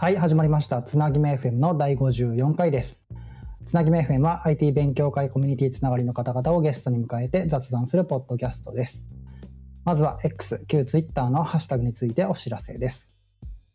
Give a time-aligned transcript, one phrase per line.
[0.00, 0.80] はい、始まりました。
[0.80, 3.04] つなぎめ FM の第54回です。
[3.66, 9.06] つなぎめ FM は IT 勉強会コミュニティつながりの方々をゲストに迎えて雑談するポッドキャストです。
[9.84, 13.12] まずは X、旧 Twitter のハッシュタグについてお知らせです。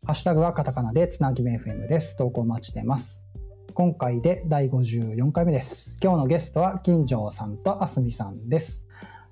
[0.04, 2.16] ハッシュタグはカタカナでつなぎめ FM です。
[2.16, 3.22] 投稿お待ちてます。
[3.74, 5.96] 今回で第54回目です。
[6.02, 8.84] 今日のゲストは金城さんとあすみさんです。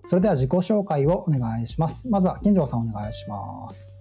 [0.05, 2.07] それでは自己紹介をお願いします。
[2.09, 3.94] まずは金城さんお願いします。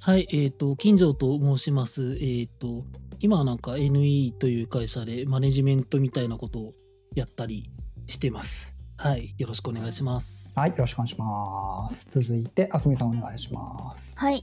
[0.00, 2.18] はい、えっ、と、金城と申します。
[2.20, 2.84] えっ、と、
[3.20, 6.74] 今はなんか NE という会社でマネジメントみたいなことを
[7.14, 7.70] やったり
[8.06, 8.76] してます。
[8.98, 10.52] はい、よろしくお願いします。
[10.56, 12.06] はい、よろしくお願いします。
[12.10, 14.18] 続いて、あすみさんお願いします。
[14.18, 14.42] はい。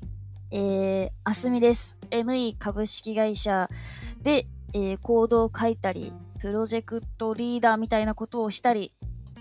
[0.51, 1.97] えー、あすみです。
[2.11, 3.67] NE 株式会社
[4.21, 8.93] で、えー、コードを書いたり、プロジェクトリーダーみたいなことをしたり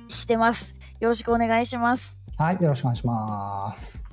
[0.08, 0.74] してます。
[1.00, 2.18] よろしくお願いします。
[2.38, 4.11] はい、よろしくお願いします。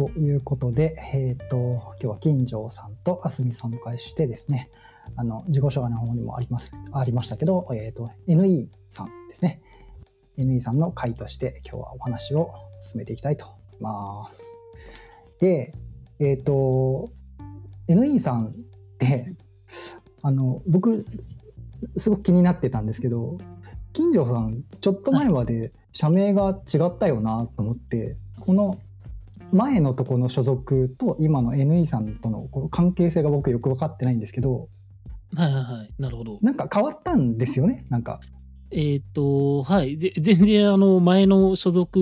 [0.00, 4.70] ということで、えっ、と、今日は金城さんとあすみさんを迎えしてですね、
[5.14, 9.60] あの、自己紹介の方にもあります、ありましたけど、えっ、と、NE さんですね。
[10.38, 14.56] NE さんの会として今日はお話を進めていきたいと思います。
[15.38, 15.74] で、
[16.18, 17.10] えっ、と、
[17.86, 18.52] NE さんっ
[18.96, 19.34] て、
[20.22, 21.04] あの、僕、
[21.98, 23.36] すごく気になってたんですけど、
[23.92, 28.78] 金城さん、ちょっと前まで社名が違ったよなと思って、この
[29.52, 34.68] 前のとこの所属と今の NE さんとのこの関係性が僕よく分かってないんですけど、
[35.34, 36.38] はいはいはい、なるほど。
[36.42, 38.20] なんか変わったんですよね、なんか。
[38.72, 41.98] えっ、と、はい、ぜ全然あの、前の所属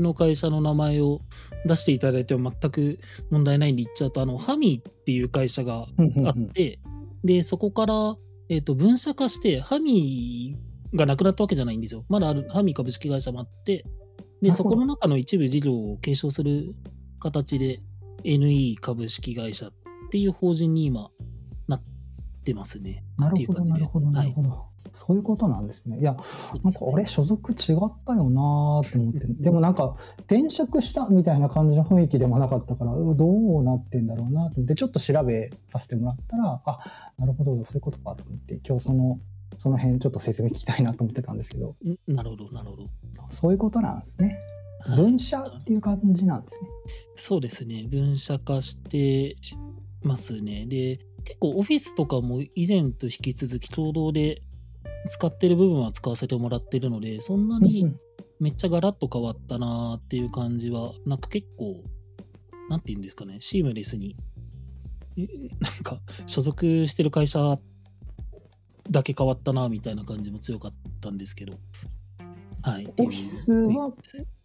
[0.00, 1.20] の会社の名前を
[1.66, 2.98] 出していただいても全く
[3.30, 6.78] 問題ないんで言っちゃうと、あの、ハミーっていう会社がうんうんうんあって、
[7.24, 8.16] で、そこから、
[8.48, 12.04] えっ、と、分社化して、ハミーがなくなったわけじゃないんですよ。
[12.08, 13.84] まだある、ハミー株式会社もあって、
[14.46, 16.74] で、そこの中の一部事業を継承する
[17.18, 17.80] 形で、
[18.22, 19.72] NE 株式会社っ
[20.10, 21.10] ていう法人に今、
[21.66, 21.82] なっ
[22.44, 23.04] てますね。
[23.18, 24.66] なるほど、なるほど、なるほど。
[24.94, 25.98] そういうことなんですね。
[25.98, 26.16] いや、
[26.62, 27.56] なんか俺所属違っ
[28.06, 33.26] たよなーって思って、でもなんか転職したみたいな感じの雰囲気でもなかったから、うど
[33.60, 36.78] うなってんだろうなと思って、ちょっと調べさせてもらったら、あ、
[37.18, 39.18] なるほど、そういうことかと思って、今日その、
[39.58, 42.88] その辺ちょっと説明聞きたいなと思ってたんですけど、んなるほど、なるほど。
[43.30, 44.26] そういうことなんですね。
[44.28, 44.56] はい
[44.94, 46.68] 分社っていう感じなんですね。
[47.16, 47.88] そうですね。
[47.88, 49.36] 分社化して
[50.04, 50.66] ますね。
[50.66, 54.42] で、結構オフィスとかも以前と引き続き共同で
[55.08, 57.96] 使ってる部分は使わせてもらってるので、そんなにん
[58.38, 61.82] めっちゃガラッと変わったなーっていう感じは、なんか結構、
[62.68, 64.16] なんて言うんですかね、シームレスに、
[65.16, 65.26] え
[65.60, 67.56] なんか所属してる会社
[68.90, 71.54] だけ変わったなみたいな感じも強かったんですけど、
[72.62, 72.88] はい。
[72.98, 73.92] オフィスは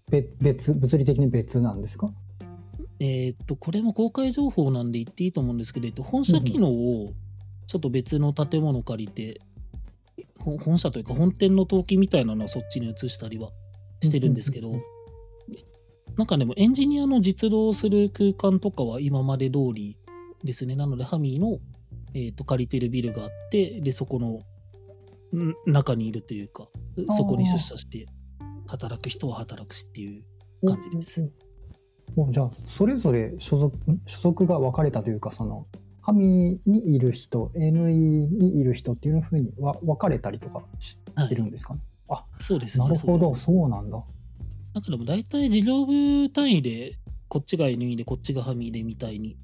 [0.10, 2.12] べ別、物理的に別なんですか？
[3.00, 7.14] えーっと、これも公開情報なんで言っていいと思うんですけど、えっと、本社機能を
[7.68, 9.42] ちょっと別の建物借りて、
[10.40, 13.50] ほ本社というか本店の登記みたいなのはそっちに移したりは
[14.02, 14.86] してるんですけどうんうんうん、
[16.18, 19.98] なんかでもエンジニアの実動する空間とかは今まで通り
[20.44, 20.76] ですね。
[20.76, 21.60] なので、ハミーの、
[22.14, 24.42] えーっと借りてるビルがあって、で、そこの
[25.38, 26.68] ん中にいるというか、
[27.10, 28.06] そこに出社して
[28.68, 30.24] 働く人は働くしっていう
[30.68, 31.32] 感じです。
[32.16, 35.66] おじゃあそれぞれ所属ん所属が分かれたというかその
[36.02, 41.00] ハミにいる人 NE にいる人っていうふうにわ分かれたりとかし
[41.30, 41.80] てるんですかね、
[42.40, 42.84] そうですね。
[42.84, 44.04] なるほどそうですそうなんだ。
[44.74, 46.98] なんかでも大体事業部単位で
[47.28, 49.38] こっちが NE でこっちがハミでみたいに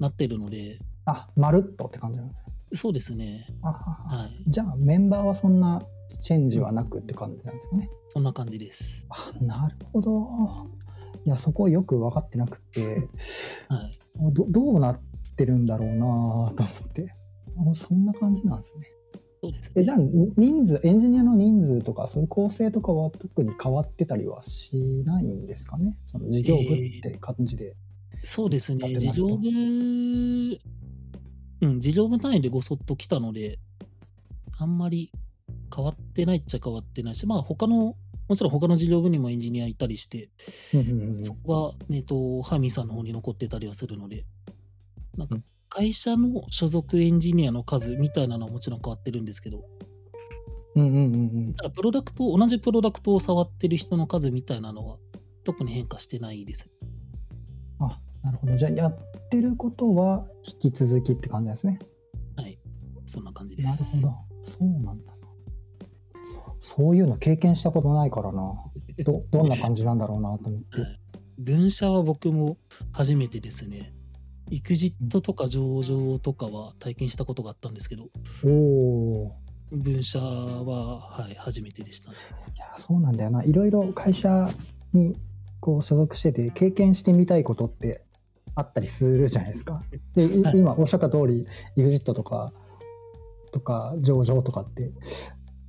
[0.00, 0.78] なってるので、
[1.10, 3.46] あまるっとって感じなんですねそうですね。
[3.62, 4.44] あはははい。
[4.46, 5.82] じゃあメンバーはそんな
[6.20, 9.06] チェンジはなくって感じなんですかねそんな感じです。
[9.08, 10.28] あなるほど
[11.24, 13.08] いやそこよく分かってなくて
[13.68, 13.98] はい。
[14.32, 15.00] どどうなっ
[15.36, 17.14] てるんだろうなと思って
[17.70, 18.86] あそんな感じなんですね
[19.40, 19.72] そうですね。
[19.76, 19.96] えじゃあ
[20.36, 25.96] 人数エンジニアの人数とかそういう構成とかは特に変わってたりはしないんですかね？
[26.04, 27.76] その事業部って感じで、
[28.24, 28.94] そうですね。
[28.96, 29.38] 事業部、
[31.60, 33.58] うん、事業部単位でごそっと来たので、
[34.58, 35.12] あんまり
[35.74, 37.96] 変わってないっちゃ変わってないし、まあ他の、
[38.28, 40.28] もちろん他の事業部にもエンジニアいたりして、
[41.22, 44.26] そこが、えっと、ハミさんの方に残ってたりはするので、
[45.16, 45.44] なんかうん。
[45.70, 49.64] 会社の所属エンジニアの数みたいなのはもちろん変わってるんですけど、
[50.74, 51.18] うんうんうんう
[51.50, 51.54] ん。
[51.54, 54.96] ただプロダクト、同じプロダクトを触ってる人の数みたいなのは
[55.44, 56.70] 特に変化してないです。
[57.80, 58.56] あなるほど。
[58.56, 61.78] じゃあやってることは引き続きって感じですね
[62.36, 62.58] はい。
[63.06, 64.00] そんな感じでなるす。
[64.00, 65.18] ほどそうなんだな
[66.60, 68.54] そういうの経験したことないからな
[69.04, 71.00] ど どんな感じなんだろうなと思って、はい
[71.38, 72.58] 分社は僕も
[72.92, 73.94] 初めてですね。
[74.50, 78.08] エクジットとか上場とかは体験したことがあったんですけど、
[78.44, 79.32] おお
[79.70, 82.16] 分社は、はい、初めてでしたね。
[82.56, 84.50] いやそうなんだよないろいろ会社
[84.92, 85.16] に
[85.60, 88.04] こう所属してて経験してみたいことって
[88.58, 89.82] あったりするじゃないですか。
[90.16, 90.24] で
[90.58, 91.46] 今おっしゃった通り
[91.76, 92.52] EXIT とか
[93.52, 94.90] とか上場とかって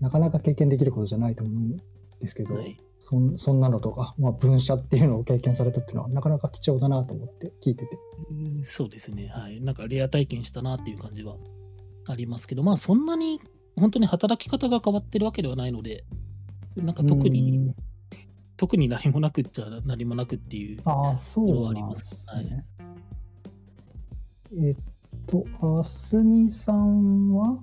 [0.02, 1.78] なかなか経験できることじゃないと思うん
[2.20, 2.78] ですけど、はい。
[3.00, 7.98] そんそんなのとか、まあ、分社っていうのを経験されたっていうのはなかなか貴重だなと思って聞いてて。
[8.32, 9.28] うんそうですね。
[9.28, 9.62] はい。
[9.62, 11.38] なんかレア体験したなっていう感じは
[12.08, 13.40] ありますけど、まあそんなに
[13.76, 16.06] 本当に働き方が変わってるわけではないので、
[16.76, 17.76] なんか特に、うん
[18.60, 20.78] 特に何もなくっちゃ何もなくっていう。
[20.78, 20.90] とこ
[21.38, 22.14] ろはあります
[22.44, 22.66] ね。
[24.54, 24.76] えっ
[25.26, 25.46] と、
[25.80, 27.60] あすみさんは？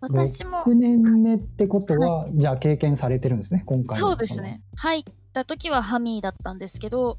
[0.00, 4.60] 私も6年目ってことは、じゃあ経験されてるんですね、今回のそうですね。
[4.74, 7.18] 入った時はハミーだったんですけど、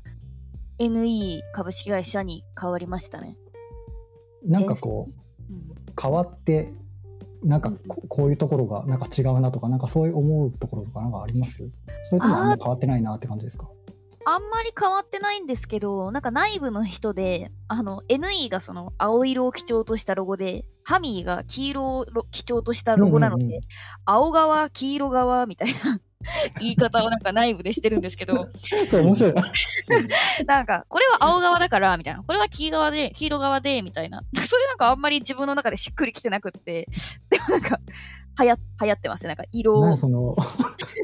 [0.78, 3.38] NE 株式会社に変わりましたね。
[4.44, 5.08] なんかこ
[5.50, 5.60] うんう、
[6.00, 6.74] 変わって、
[7.46, 11.70] なんかここういうところがなんか違うなとか、なんかそういう思うところとかなんかあります？
[12.10, 13.70] それともあんま変わってないなって感じですか？
[14.28, 23.62] あんまり変わってないんですけど、なんか内部の人で、あの、NE がその青色を基調としたロゴで、ハミーが黄色を基調としたロゴなので、うんうんうん。
[24.06, 26.02] 青側、黄色側みたいな
[26.60, 28.48] 言い方をなんか内部でしてるんですけど、
[28.90, 29.44] そう、面白いな。
[30.46, 32.24] なんか、これは青側だから、みたいな。
[32.24, 34.24] これは黄側で、黄色側で、みたいな。
[34.34, 36.88] それなんかあんまり自分の中でしっくりきてなくって、
[37.30, 37.80] でもなんか、
[38.42, 39.30] 流行流行ってますね。
[39.30, 39.96] なんか色を。
[39.96, 40.36] その、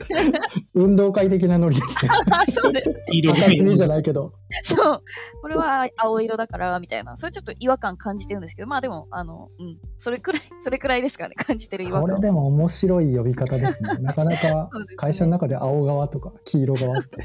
[0.75, 2.11] 運動会的なノリですね。
[2.31, 2.89] あ そうです。
[3.11, 4.33] 色じゃないけど。
[4.63, 5.03] そう。
[5.41, 7.15] これは青色だから、みたいな。
[7.15, 9.77] それちょっと違和感感じてるんですけど、まあでも、あの、うん。
[9.97, 11.35] それくらい、それくらいですかね。
[11.35, 12.01] 感じてる違和感。
[12.01, 13.93] これでも面白い呼び方ですね。
[14.01, 17.23] なかなか 会社の中で青側とか黄色側って。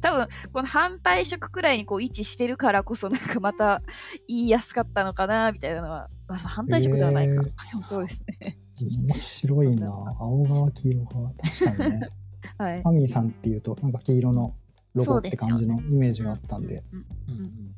[0.00, 3.82] 多分、この反対色くらいにこう位置してるからこそ、なんかまた
[4.28, 6.08] 言いやすかったのかな、みたいなのは。
[6.28, 7.32] まあ、反対色ではないか。
[7.32, 8.58] へーでもそうですね。
[8.86, 9.88] 面白いな
[10.18, 11.30] 青側黄色側。
[11.32, 12.08] 確かにね。
[12.56, 12.88] はいフ。
[12.88, 14.54] ァミーさんっていうと、なんか黄色の
[14.94, 16.82] ロゴって感じのイメージがあったんで。
[16.92, 17.74] うんうんうん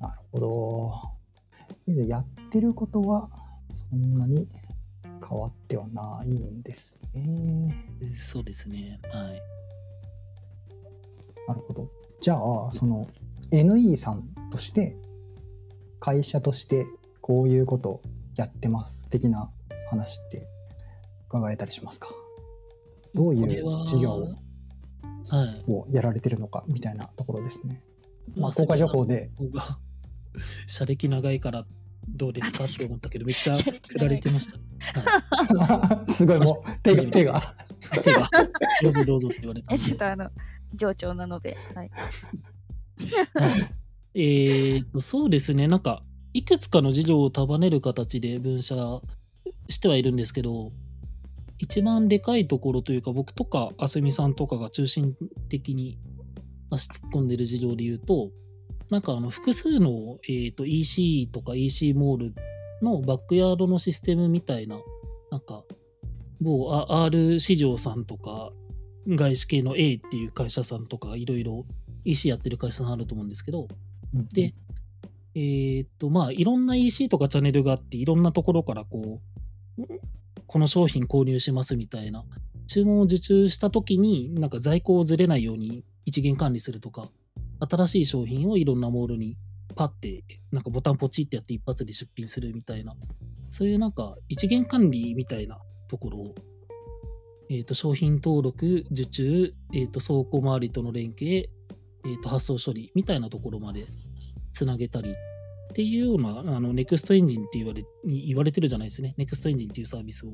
[0.00, 1.94] なるほど。
[1.94, 3.30] でやってることは
[3.70, 4.48] そんなに
[5.26, 7.74] 変わってはないんですね。
[7.98, 9.00] でそうですね。
[9.10, 9.42] はい。
[11.48, 11.90] なるほど。
[12.20, 13.08] じゃあ、その
[13.50, 14.96] NE さんとして、
[16.00, 16.86] 会社として
[17.20, 18.02] こういうこと
[18.36, 19.50] やってます的な
[19.94, 20.46] 話って
[21.28, 22.08] 伺えたりしますか？
[23.14, 24.20] どういう事業
[25.30, 25.64] はい。
[25.70, 27.82] をやられてるのかみたいなところですね。
[28.36, 29.78] まあ、まあ公開情報で、僕が
[30.66, 31.64] 社歴長いから
[32.08, 34.58] どうですかって思ったけど、 めっちゃ振られてました。
[35.56, 37.38] はすごいもう手が、手が。
[37.38, 38.28] い、手が、
[38.82, 39.98] どうぞどうぞって言われた ちょっで。
[39.98, 40.30] とあの、
[40.74, 41.90] 上長なので、はい。
[44.14, 45.68] えーと、そうですね。
[45.68, 46.02] なんか、
[46.34, 48.74] いくつかの事業を束ねる形で分社
[49.68, 50.72] してはいるんですけど、
[51.58, 55.14] 一番でかいところというか、僕とかあすみさんとかが中心
[55.48, 55.98] 的に
[56.70, 58.30] 足突っ込んでる事業で言うと、
[58.90, 62.34] なんかあの複数の、えーと EC とか EC モール
[62.82, 64.76] のバックヤードのシステムみたいな、
[65.30, 65.64] なんか、
[66.40, 68.52] 某あ R 市場さんとか、
[69.08, 71.64] 外資系の A っていう会社さんとか、いろいろ
[72.04, 73.68] EC やってる会社さんあると思うんですけど、
[74.32, 74.54] で、
[75.34, 79.33] えーっと、まあ、いろんな EC とかチャンネルがあって、いろんなところからこう、
[80.46, 82.24] この商品購入しますみたいな、
[82.66, 87.10] 注文を受注したときに、なんか在庫をずれないように一元管理するとか、
[87.60, 89.36] 新しい商品をいろんなモールに
[89.74, 92.94] パッて、なんかボタンポチってやって一発で出品するみたいな、
[93.50, 96.34] そういうなんか一元管理みたいなところを、
[97.50, 101.50] えーと、商品登録、受注、えーと、倉庫周りとの連携、
[102.04, 103.86] えーと、発送処理みたいなところまで
[104.52, 105.14] つなげたり
[105.74, 109.14] っていうような、あの、ネクストエンジンって言われ、に言われてるじゃないですね。
[109.16, 110.30] ネクストエンジンっていうサービスを、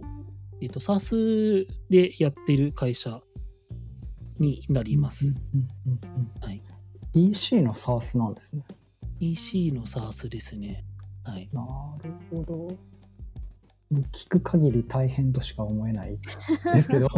[0.60, 3.22] えっ、と、SARS でやってる会社
[4.38, 5.34] になります。
[6.42, 6.62] はい。
[7.14, 8.66] EC の SARS なんですね。
[9.18, 10.84] EC の SARS ですね。
[11.24, 11.48] はい。
[11.54, 11.62] な
[12.04, 12.89] るほど。
[13.90, 16.16] 聞く限り大変としか思えない。
[16.74, 17.08] ですけど、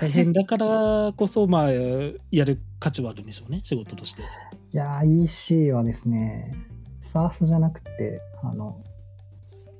[0.00, 4.22] 大変だからこそ、まあ、やる価値はあるんでしょうね、仕事として。
[4.22, 6.52] いやー、EC はですね、
[7.00, 8.82] SARS じゃなくて、あの、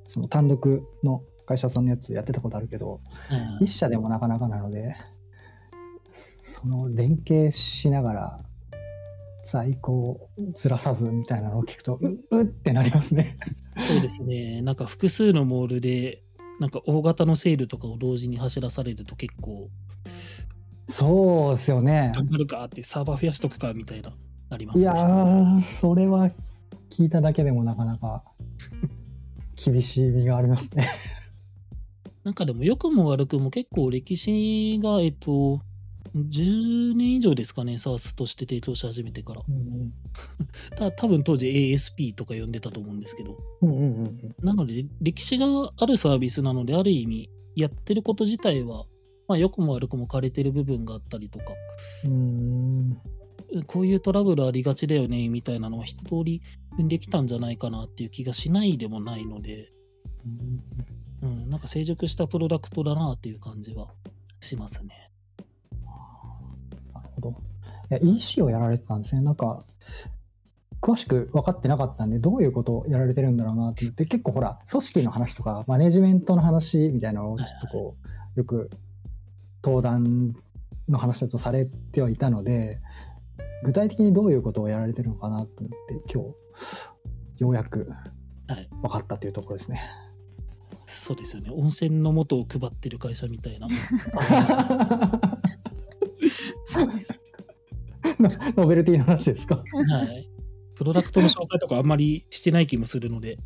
[0.07, 3.01] その単独の会社さんのやつやってたことあるけど、
[3.59, 3.65] うん。
[3.65, 4.95] 一社でもなかなかなので、
[6.13, 8.41] その連携しながら
[9.47, 13.39] 在庫をずらさずみたいなのを聞くと、ううってなりますね。
[13.79, 14.61] そうですね。
[14.63, 16.23] なんか複数のモールで、
[16.59, 19.71] なんか大型のセールとかを同時に走らされると結構、
[20.89, 22.13] そうですよね。
[22.15, 24.13] 頑張るかってサーバー増やしとくかみたいない
[24.51, 24.85] ありますね。
[24.85, 26.31] やー、それは
[26.91, 28.25] 聞いただけでもなかなか
[29.57, 30.89] 厳しい意味がありますね。
[32.25, 35.61] なんかでも良くも悪くも結構歴史が、えっと、
[36.15, 39.43] 10年以上ですかね、SARS として提供し始めてから。
[39.49, 39.93] うん
[40.77, 43.39] た多分当時 ASP とか呼んでたと思うんですけど。
[43.63, 45.47] うんうんうんなので、歴史が
[45.77, 48.85] あるサービスなので、ある意味、やってること自体は、
[49.29, 51.47] まあ、良くも悪くも枯れてる部分があったりとか、
[52.05, 53.01] うん
[53.67, 56.43] こういうトラブルありがちだよね、みたいなのは一通り
[56.79, 59.73] 踏んできたんじゃないかなっていう気がしないでもないので、
[61.23, 63.89] うん、なんか成熟したプロダクトだなっていう感じは
[64.41, 65.11] しますね。
[67.17, 67.31] ほど。
[67.91, 69.21] いや、EC をやられてたんですね。
[69.23, 69.59] なんか、
[70.81, 77.97] 詳しく分かってなかったんで、どういうことをやられてるんだろうなって言って、結構ほら、組織の話とか、マネジメントの話みたいなのをちょっとこ
[78.37, 78.71] う、よく
[79.65, 80.35] 登壇
[80.89, 82.81] の話だとされてはいたので、
[83.65, 87.91] 具体的にどういうことをやられてるのかなと思って、今日、ようやく
[88.49, 88.69] はい。
[88.83, 89.81] 分かったというところですね。
[90.87, 91.51] そうですよね。
[91.51, 93.67] 温泉の素を配ってる会社みたいな。
[96.77, 97.21] そうです。
[98.57, 99.57] ノベルティの話ですか？
[99.57, 100.31] はい。
[100.75, 103.39] プロダクトの紹介とかあんまりしてない気もするので、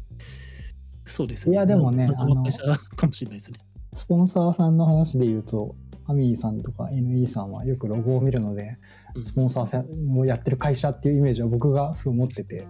[1.05, 1.55] そうですね。
[1.55, 2.63] いやでもねまの会社
[2.97, 3.61] かもしれないですね。
[3.93, 8.79] スポンサーさんの話で言うと、アミーさんとか NE さんはよくロゴを見るので、
[9.15, 12.67] うんスポンサーさんをやってる会社っていうイメージは僕がすごい持ってて、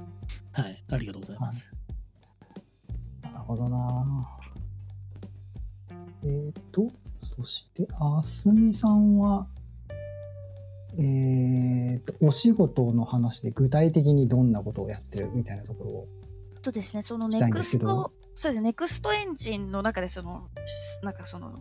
[0.53, 0.83] はい。
[0.91, 1.71] ありがとうございます。
[3.23, 4.31] なるほどな
[6.25, 6.87] えっ、と、
[7.37, 9.47] そして、あすみさんは、
[11.03, 16.09] えっ、と、お仕事の話で具体的にどんなことをやってるみたいなところを。
[16.63, 21.59] とですね、そのネクスト、そうですね、ネクストエンジンの中でその、しなんかその、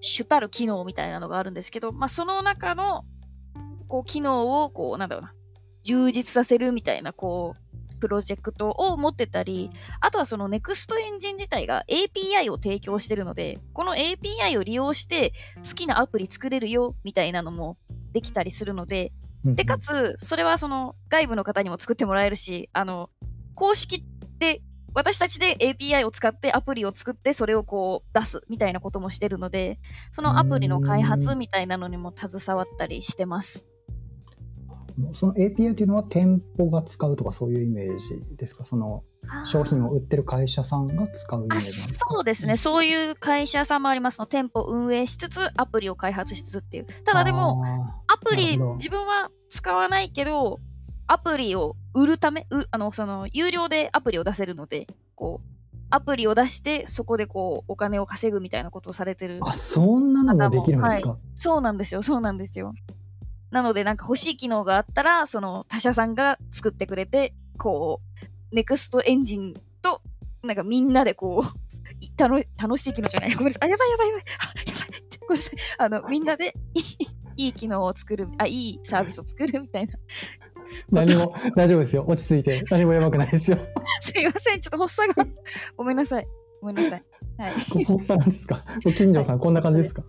[0.00, 3.04] 主たる機能みたいなのがあるんですけど、まあ、その中の、
[3.86, 5.32] こう、機能を、こう、なんだろうな、
[5.84, 9.70] 充実させるみたいな、こう、プロジェクトを持ってたり、
[10.00, 17.78] あとはそのネクストエンジン自体が API を提供してるので、この API を利用して好きなアプリ作れるよみたいなのも
[18.16, 19.12] できたりするので、
[19.44, 23.10] で、かつ、それはその外部の方にも作ってもらえるし、あの、
[23.54, 24.06] 公式
[24.38, 24.62] で、
[24.94, 29.78] 私たちで API を使ってアプリを作ってそれをこう出すみたいなこともしてるので、
[30.10, 33.66] そのアプリの開発みたいなのにも携わったりしてます。
[35.12, 38.64] その API というのは店舗が使うとかそういうイメージですか？
[38.64, 39.02] その
[39.44, 42.06] 商品を売ってる会社さんが使うイメーあジなんですか？
[42.10, 44.18] そうですね、そういう会社さんもあります。
[44.18, 44.26] の。
[44.26, 46.86] 店舗運営しつつ、アプリを開発しつつっていう。
[47.04, 47.62] ただでも、
[48.08, 50.60] あアプリ自分は使わないけど
[51.06, 55.48] アプリを売るためうあのその有料でアプリを出せるのでこう
[55.90, 59.38] アプリを出してそこでこうお金を稼ぐみたいなことをされてる。
[59.40, 62.02] ーあ、そんなのができるんですか、そうなんですよ。
[62.02, 62.72] そうなんですよ
[63.50, 68.00] なのでなんか欲しい機能があったらその他社さんが作ってくれてこ
[68.52, 70.02] うネクストエンジンと
[70.42, 71.46] なんかみんなでこう
[72.00, 73.34] い楽楽しい機能じゃない。
[73.34, 73.68] ごめんなさい。
[73.68, 74.22] あやばいやばいやばい。
[74.22, 75.00] あやばい。
[75.20, 75.54] ごめんなさい。
[75.78, 79.94] あのみんなでいいいい機能を作るあいいサービスを作るみたいな。
[80.90, 82.04] 何も大丈夫ですよ。
[82.06, 82.64] 落ち着いて。
[82.70, 83.58] 何もやばくないですよ。
[84.00, 84.60] すいません。
[84.60, 85.26] ちょっと発作が。
[85.76, 86.26] ごめんなさい。
[86.60, 87.04] ごめんなさい。
[87.38, 87.84] はい。
[87.86, 88.64] こんななんですか？
[88.82, 90.02] 金城さん、こんな感じですか？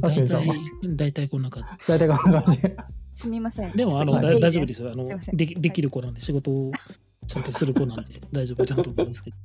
[0.00, 0.58] 大体、
[0.96, 2.60] 大体こんな感大体こんな感じ。
[3.14, 3.78] すみませんじ。
[3.78, 4.90] でも、あの、大丈夫ですよ。
[4.92, 6.72] あのでき、できる子なんで、仕事を
[7.26, 9.36] ちゃんとする子なんで、大丈夫だと思うんですけど。
[9.36, 9.40] い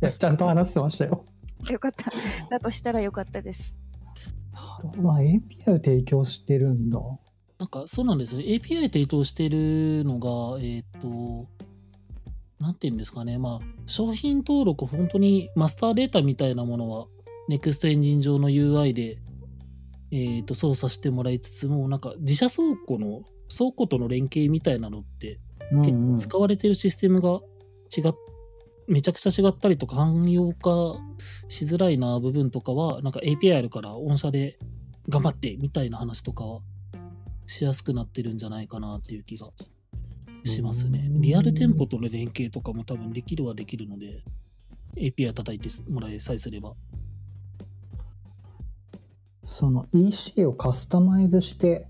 [0.00, 1.24] や、ちゃんと話してましたよ。
[1.70, 2.10] よかった
[2.50, 3.76] だとしたらよかったです
[5.00, 5.40] まあ、API
[5.72, 7.00] を提供してるんだ。
[7.58, 8.40] なんか、そうなんですよ。
[8.42, 11.48] API 提供してるのが、えっ、と、
[12.60, 13.38] なんていうんですかね。
[13.38, 17.06] まあ、商品登録、本当にマスターデータみたいなものは、
[17.48, 19.18] NEXT エンジン上の UI で、
[20.16, 23.22] えっ、と、操作してもらいつつも、なんか、自社倉庫の、
[23.56, 25.40] 倉庫との連携みたいなのって、
[25.84, 27.40] 結構使われてるシステムが
[27.96, 28.14] 違っ
[28.86, 30.96] めちゃくちゃ違ったりとか汎用化
[31.48, 34.58] しづらいな部分とかはなんか API あるから御社で
[35.08, 36.60] 頑張ってみたいな話とかは
[37.46, 39.48] しやすくなってるんじゃないかなっていう気が
[40.44, 41.04] しますね。
[41.06, 41.20] うん。
[41.20, 44.22] リアル店舗との連携とかも多分できるはできるので
[44.96, 46.74] API 叩いてもらえさえすれば
[49.44, 51.88] その EC をカスタマイズして、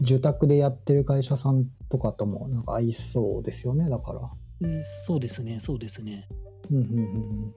[0.00, 4.30] 受託でやってる会社さんとかともなんか合いそうですよね、だから。
[4.60, 6.28] うんそうですねそうですね
[6.70, 7.54] うんうんうん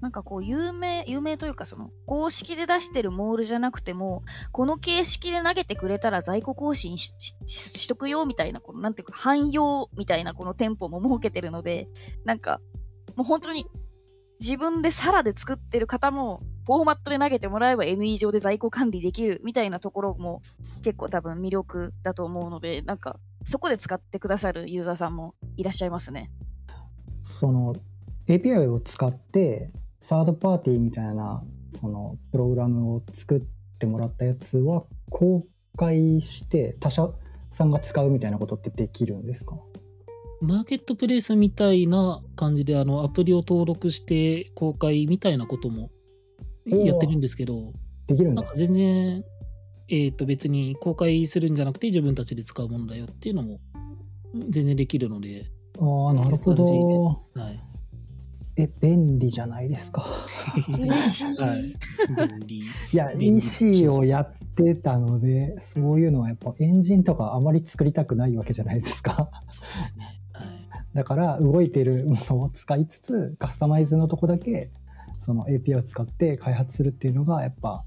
[0.00, 11.86] なんかこう有名有名というかその公式で出してるモールじゃなくてもこの形式で投げてくれたら在庫更新ししししとくよみたいなこのなんていうか汎用みたいなこの店舗も設けてるので
[12.24, 12.60] なんか
[13.14, 13.66] もう本当に
[14.40, 20.42] 自分でサラで作ってる方もフォーマットで投げてもらえば NE 上で在庫管理できるみたいなところも
[20.82, 26.30] 結構多分魅力だと思うので、なんかそこで使ってくださるユーザーさんもいらっしゃいますね。
[27.24, 27.74] その
[28.28, 33.42] API を使ってサードパーティーみたいなそのプログラムを作っ
[33.78, 35.44] てもらったやつは公
[35.76, 37.08] 開して他社
[37.50, 39.56] さんが使うみたいなことってできるんですか？
[40.40, 45.90] マーケットプレイスみたいな感じであのアプリを登録して公開みたいなことも
[46.66, 47.72] やってるんですけど、
[48.06, 49.24] できるんだなんか全然、
[49.88, 53.60] えー、と別に公開するんじゃなくて自分たちで使うものだよっていうのも
[54.48, 56.64] 全然できるので、ああなるほど
[57.34, 57.60] はい。
[58.58, 60.04] え便利じゃないですか？
[60.68, 61.36] 嬉しい。
[61.36, 61.74] はい。
[62.28, 62.58] 便利。
[62.58, 70.20] いや便利 EC をやってたのでそういうのはやっぱエンジンとかあまり作りたくないわけじゃないですかそうですね。
[70.34, 70.48] はい。
[70.94, 74.70] だから動いてるものを使いつつカスタマイズのとこだけ
[75.22, 77.84] その API を使って開発するっていうのがやっぱ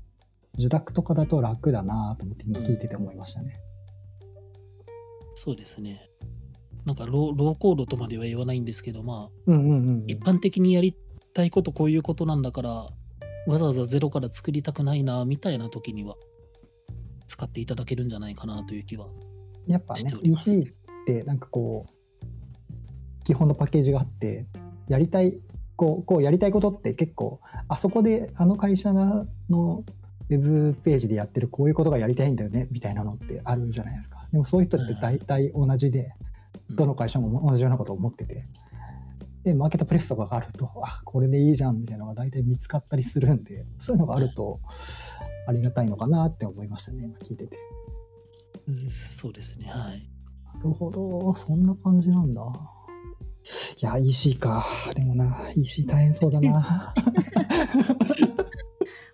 [0.57, 3.55] 受託とかだと楽だなと思って今聞いてて思いましたね。
[5.35, 6.09] そうですね。
[6.85, 10.95] なんかローローコードとまでは言わないんですけど、まあ、うんうんうん一般的にやり
[11.33, 12.69] たいことこういうことなんだから、
[13.47, 16.15] わざわざゼロから作りたくないな、みたいな時には、
[17.27, 19.07] 使っていただけるんじゃないかなという気は。
[19.67, 20.63] やっぱね EC っ
[21.05, 24.45] てなんかこう基本のパッケージがあって
[24.87, 25.39] やりたい
[25.75, 29.27] こうこうやりたいことって結構あそこであの会社の
[30.29, 36.13] ウェブページでやってるこういうことがやりたいんだよねみたいなのってあるじゃないですかでもそういう人って大体同じで
[36.69, 38.47] うんどの会社も同じようなことを思ってて
[39.43, 44.59] でマーケットプレスとかがあるとあこれでいいじゃんみたいなのが大体見つかったりするんでそういうのがあると
[45.47, 47.59] ありがたいのかなって思いましたね今聞いてて。
[48.67, 49.67] うんそうですね。
[49.69, 50.09] はい。
[50.55, 52.41] なるほど、そんな感じなんだ。
[53.81, 54.65] いや、EC か。
[54.95, 56.93] でもな、EC 大変そうだな。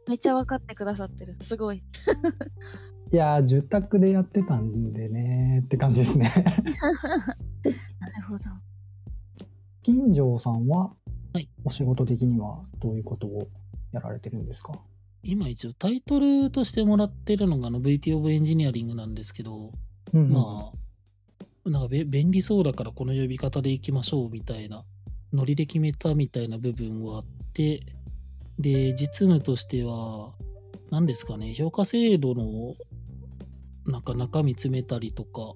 [0.08, 1.36] めっちゃ分かってくださってる。
[1.42, 1.84] すごい。
[3.14, 6.32] いや、受託でやってたんでね、って感じですね。
[8.00, 8.44] なるほど。
[9.84, 10.94] 金城さんは、
[11.34, 13.48] はいお仕事的にはどういうことを
[13.94, 14.74] やられてるんですか？
[15.24, 19.72] 今一応タイトルとしてもらってるのがあの VP of エンジニアリングなんですけど、
[20.14, 20.78] うんうんまあ、
[21.66, 24.84] なんかべ便利そうだからこの呼び方でいきましょうみたいな、
[25.34, 27.82] ノリで決めたみたいな部分はあって、
[28.58, 30.34] で、実務としては、
[30.90, 32.76] 何ですかね、評価制度の
[33.86, 35.56] なんか中身詰めたりとか、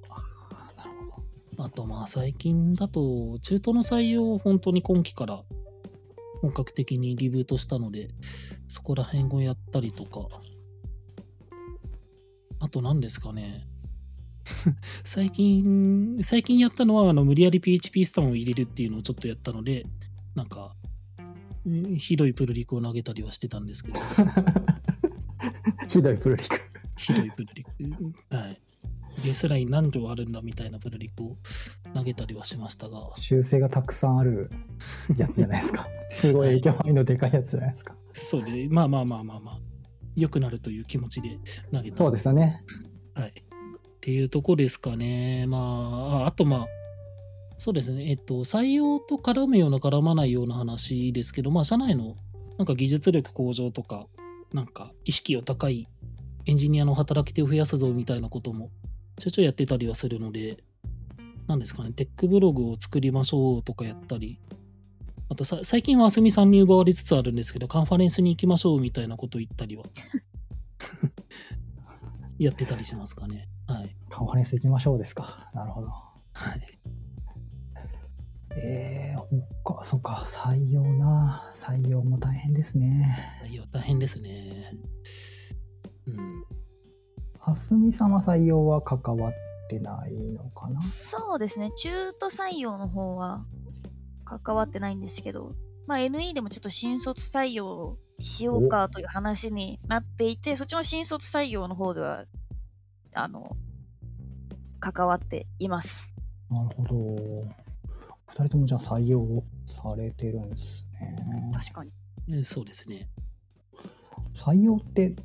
[1.57, 5.41] あとまあ最近だと中途の採用を本当に今期から
[6.41, 8.09] 本格的にリブートしたので、
[8.67, 10.27] そこら辺をやったりとか、
[12.59, 13.67] あと何ですかね。
[15.03, 19.85] 最近、最近やったのはあの無理やり PHP スタンを入れるっていうのをちょっとやったので、
[20.35, 20.75] なんか、
[21.65, 23.99] うんひどいプルリクを投げたりはしてたんですけど、
[25.89, 26.59] ひどいプルリク。
[26.97, 28.35] ひどいプルリク。
[28.35, 28.61] はい。
[29.23, 31.37] ベースライン何条あるんだみたいなプルリクを
[31.93, 34.51] 投げたりはしましたが、修正がたくさんある
[35.17, 35.87] やつじゃないですか。
[36.11, 37.95] すごい影響範囲のでかいやつじゃないですか。
[38.13, 39.59] そうで、まあまあまあまあまあ、
[40.15, 41.39] 良くなるという気持ちで
[41.71, 41.97] 投げた。
[41.97, 42.61] そうですよね。
[43.13, 43.33] はい。
[44.05, 45.47] っていうとこですかね。
[45.47, 46.67] まあ、ああとまあ、
[47.57, 48.07] そうですね。
[48.11, 52.15] えっと、採用と絡むような絡まないような話ですけど、まあ、社内の
[52.59, 54.05] なんか技術力向上とか、
[54.53, 55.87] なんか意識を高い
[56.45, 58.69] エンジニアの働き手を増やすぞみたいなことも
[59.17, 60.63] ちょいちょいやってたりはするので、
[61.47, 64.39] なんですかね、テックブログを作りましょうとかやったり、
[65.29, 69.85] あとさ最近はあすみさんに奪われつつあるんですけど、カンファレンスに行きましょうみたいなこと言ったりは
[72.37, 73.47] やってたりしますかね。
[73.67, 73.95] はい。
[74.09, 75.49] カンファレンス行きましょうですか。
[75.53, 75.87] なるほど。
[75.87, 76.61] はい。
[78.57, 79.19] えー、
[79.63, 81.49] ほか、そっか、採用な。
[81.51, 83.17] 採用も大変ですね。
[83.49, 84.71] いや、大変ですね。
[86.07, 86.45] うん。
[87.41, 89.33] あすみさんは採用は関わっ
[89.69, 90.81] てないのかな？
[90.81, 91.71] そうですね。
[91.77, 93.45] 中途採用の方は
[94.23, 95.53] 関わってないんですけど、
[95.85, 102.25] まあ NE でもちょっと新卒採用しようかという話になっていて、そっちの新卒採用の方では、
[103.15, 103.55] あの、
[104.79, 106.13] 関わっています。
[106.49, 106.95] なるほど。
[108.27, 111.51] 二人ともじゃあ採用されてるんですね。
[111.53, 111.91] 確かに。
[112.29, 113.09] えそうですね。
[114.33, 115.15] 採用って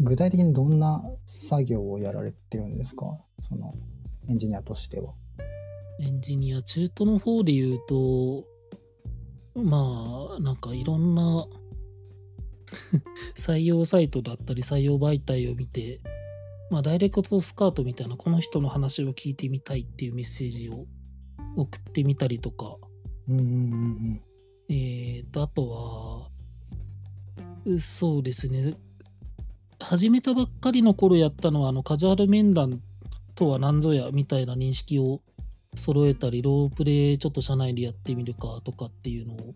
[0.00, 3.18] 具体的にどんな作業をやられてるんですか？
[3.42, 3.74] その
[4.28, 5.12] エンジニアとしては。
[6.00, 8.44] エンジニア、中途の方で言うと、
[9.54, 11.46] まあ、なんかいろんな
[13.34, 16.00] 採用サイトだったり採用媒体を見て、
[16.70, 20.86] まあ、ダイレクトスカートみたいな、この人の話を聞いてみたいっていうメッセージを
[21.56, 22.76] 送ってみたりとか、
[23.28, 24.22] うんうんうん
[24.68, 26.30] えーと、あとは、
[27.64, 28.74] うそうですね。
[29.80, 32.80] 始めたばっかりの頃やったのは、あの、カジュアル面談
[33.34, 35.20] とは何ぞやみたいな認識を
[35.76, 39.54] 揃えたり、ロープでちょっと社内でやってみるかとかっていうのを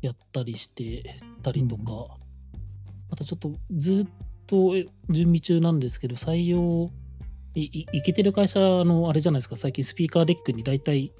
[0.00, 1.90] やったりしてたりとか、うん。
[3.10, 4.74] あとちょっとずっと
[5.10, 6.90] 準備中なんですけど、採用、
[7.54, 11.12] いいいけてる会社のあれじゃないですか、最近 Speaker Deck に大体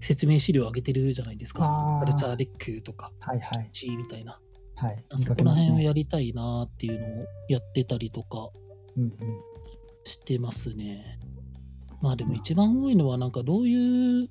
[0.00, 1.98] 説明資料上げてるじゃないですか。
[2.00, 3.68] culture deck とか、はいはい。
[3.72, 4.38] チーみたいな。
[4.74, 5.04] はい。
[5.12, 5.54] 見そこら。
[5.54, 8.48] 辺をやりたいなっていうのをやってたりとか
[8.96, 9.12] うんうん。
[10.04, 11.18] してますね。
[12.00, 14.28] まあでも一番多いのはなんかどういう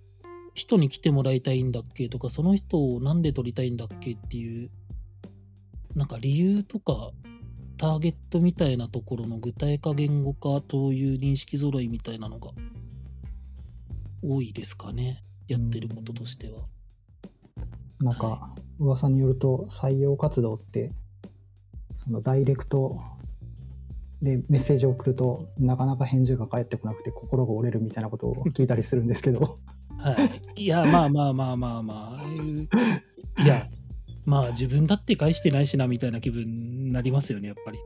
[0.53, 4.69] 人に来てもらいたいんだっけとかその人をなんで採りたいんだっけっていう
[5.95, 7.11] なんか理由とか
[7.81, 12.51] ターゲットみたいなところの具体化言語化という認識揃いみたいなのが
[14.23, 16.59] 多いですかねやってることとしては。
[17.99, 20.91] なんか、噂によると、採用活動って、
[21.95, 23.01] そのダイレクト
[24.21, 29.57] でメッセージを送ると、なかなか返事が返ってこなくて、心が折れるみたいなことを聞いたりするんですけど、
[29.97, 30.15] は
[30.55, 30.63] い。
[30.63, 33.43] いや、まあまあまあまあまあ。
[33.43, 33.67] いや、
[34.25, 37.79] まあ自分だって返してないしなみたいな気分になりますよね、やっぱり。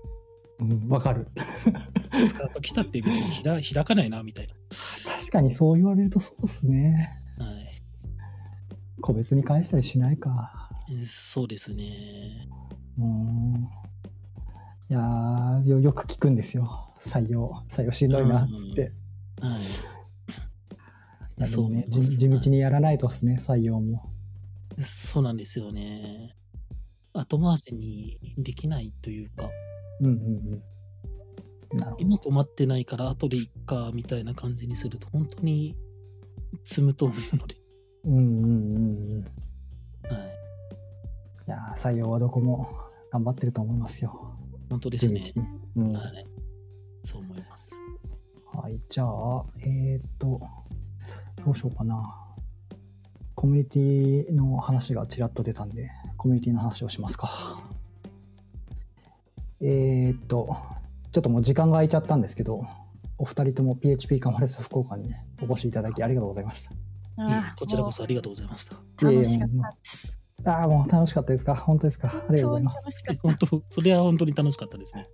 [0.59, 1.27] うん、わかる。
[2.27, 4.47] スカート来たって別に開 開かないなみたい
[5.17, 7.21] 確かにそう言われるとそうですね。
[7.37, 7.45] な。
[7.45, 7.81] はい。
[9.01, 10.69] 個別に返したりしないか。
[10.91, 12.47] えそうですね。
[12.97, 13.69] うーん。
[14.87, 16.93] いやーよ、よく聞くんですよ。
[17.01, 18.93] 採用、採用しんどいな、っつって。
[19.41, 19.61] はい。
[19.61, 24.14] いやでもねそう思います地地道にやらないとですね、採用も。
[24.81, 26.35] そうなんですよね。
[27.13, 29.49] 後回しにできないというか、
[30.01, 30.13] うんうん
[31.73, 31.77] うん。
[31.77, 32.03] なるほど。
[32.03, 35.75] 今困ってないから後でいっかみたいな感じにすると本当に
[36.63, 37.55] 積むと思うので。
[38.05, 39.19] うんうんうんうん。
[39.19, 39.23] い
[40.09, 40.45] はい。
[41.47, 42.77] やー、採用はどこも
[43.11, 44.37] 頑張ってると思いますよ。
[44.69, 45.21] 本当ですね。
[45.75, 45.93] うん。
[45.93, 46.27] はい。
[47.03, 47.75] そう思います。
[48.53, 50.41] はい、じゃあ、えーっと、
[51.43, 52.24] どうしようかな。
[53.35, 57.61] コミュニティの話がちらっと出たんで、コミュニティの話をしますか。
[59.61, 60.55] えーっと、
[61.11, 62.65] ちょっともう時間が空いちゃったんですけど、
[63.17, 66.71] お二人とも PHP カンファレンス福岡にね、お越しいただきありがとうございました。
[67.57, 68.75] こちらこそありがとうございました。
[68.75, 70.17] もう楽しかったです。
[70.45, 71.55] ああ、もう楽しかったですか？
[71.55, 72.09] 本当ですか？
[72.09, 73.03] ありがとうございます。
[73.21, 75.07] 本当、それは本当に楽しかったですね。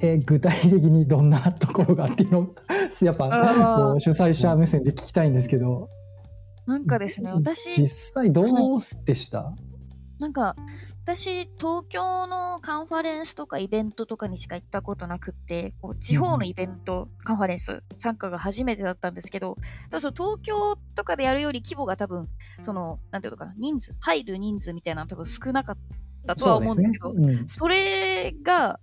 [0.00, 2.38] えー具体的にどんなところがっていうの？
[2.40, 2.54] を
[3.02, 3.28] やっぱ
[3.98, 5.88] 主催者目線で聞きたいんですけど、
[6.66, 6.72] た。
[6.72, 9.52] なんかですね、私、実際どうでした、
[10.20, 10.54] なんか、
[11.10, 22.28] 私、東京のカンファレンスとかイベントとかにしか行ったことなくって、こう地方のイベント、カンファレンス参加が初めてだったんですけど、ただその東京とかでやるより規模が多分、
[22.60, 25.76] その、なんていうのかな、人数、入る人数みたいなの多分少なかっ
[26.26, 27.44] たとは思うんですけど、そうですね。
[27.46, 28.78] それが、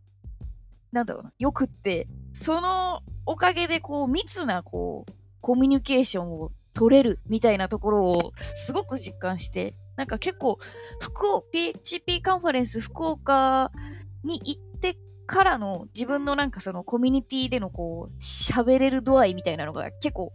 [0.95, 10.57] なんだろうな、よくって、そのおかげで、こう、密な、こう、コミュニケーションを取れるみたいなところを、すごく実感して、なんか結構、
[11.01, 13.73] 福岡、PHP カンファレンス福岡
[14.23, 20.31] に行ってからの自分のなんかそのコミュニティでのこう、喋れる度合いみたいなのが結構、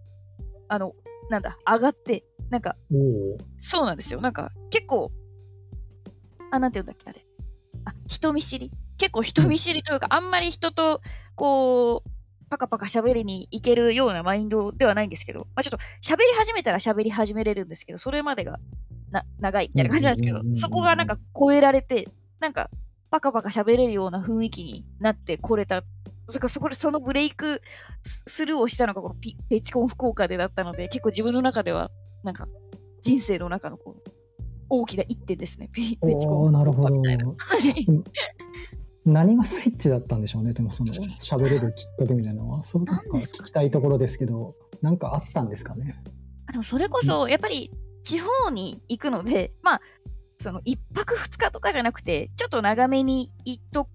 [0.68, 0.92] あの、
[1.30, 2.76] なんだ、上がって、なんか、
[3.56, 4.20] そうなんですよ。
[4.20, 5.10] なんか、結構、
[6.50, 7.24] あ、なんて言うんだっけ、あれ。
[7.86, 11.00] あ、人見知り結構人見知りというか、あんまり人と、
[11.34, 12.10] こう、
[12.50, 18.58] パカパカ喋りに行けるようなマインドではないんですけど、まあちょっと喋り始めたら喋り始めれるんですけど、それまでが
[19.10, 22.08] な長いみたいな感じなんですけどそこがなんか超えられて、
[22.40, 22.68] なんか、
[23.10, 25.82] パカパカ喋れるような雰囲気になってこれた。
[26.26, 27.62] それからそこでそのブレイク
[28.02, 31.90] ススルーをしたのがこのピペチコン福岡でだったので、結構自分の中では、
[32.22, 32.46] なんか、
[33.00, 34.10] 人生の中のこう
[34.70, 35.68] 大きな一点ですね。
[35.72, 37.26] ペペチコンおーなるほどみたいな。
[39.04, 42.64] はい何がスイッチだったんでしょうねでもその 喋れるきっかけみたいなのは。
[42.64, 46.02] そうなんか聞きたいところですけどなんかあったんですかね？
[46.46, 47.70] あでもそれこそ、やっぱり
[48.02, 49.80] 地方に行くので、まあ、
[50.38, 53.88] その一泊二日とかじゃなくて、ちょっと長めに行っと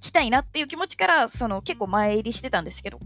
[0.00, 2.98] きたいなっていう気持ちから、その結構前入りしてたんですけど、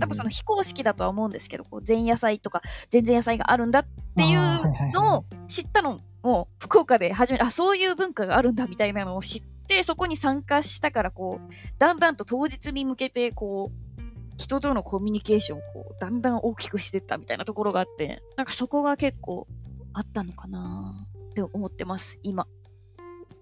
[0.00, 3.84] 多分その非公式だとは思うんですけど、こう前夜祭とか全然野菜があるんだっ
[4.16, 13.92] ていうのを知ったのも福岡で初めてあそういう文化があるんだみたいなのを知ってそこに参加したからこうだんだんと当日に向けてこう
[14.36, 19.46] 人とのコミュニケーションをこうだんだん大きくしていったみたいなところがあってなんかそこが結構
[19.92, 22.46] あったのかなって思ってます今。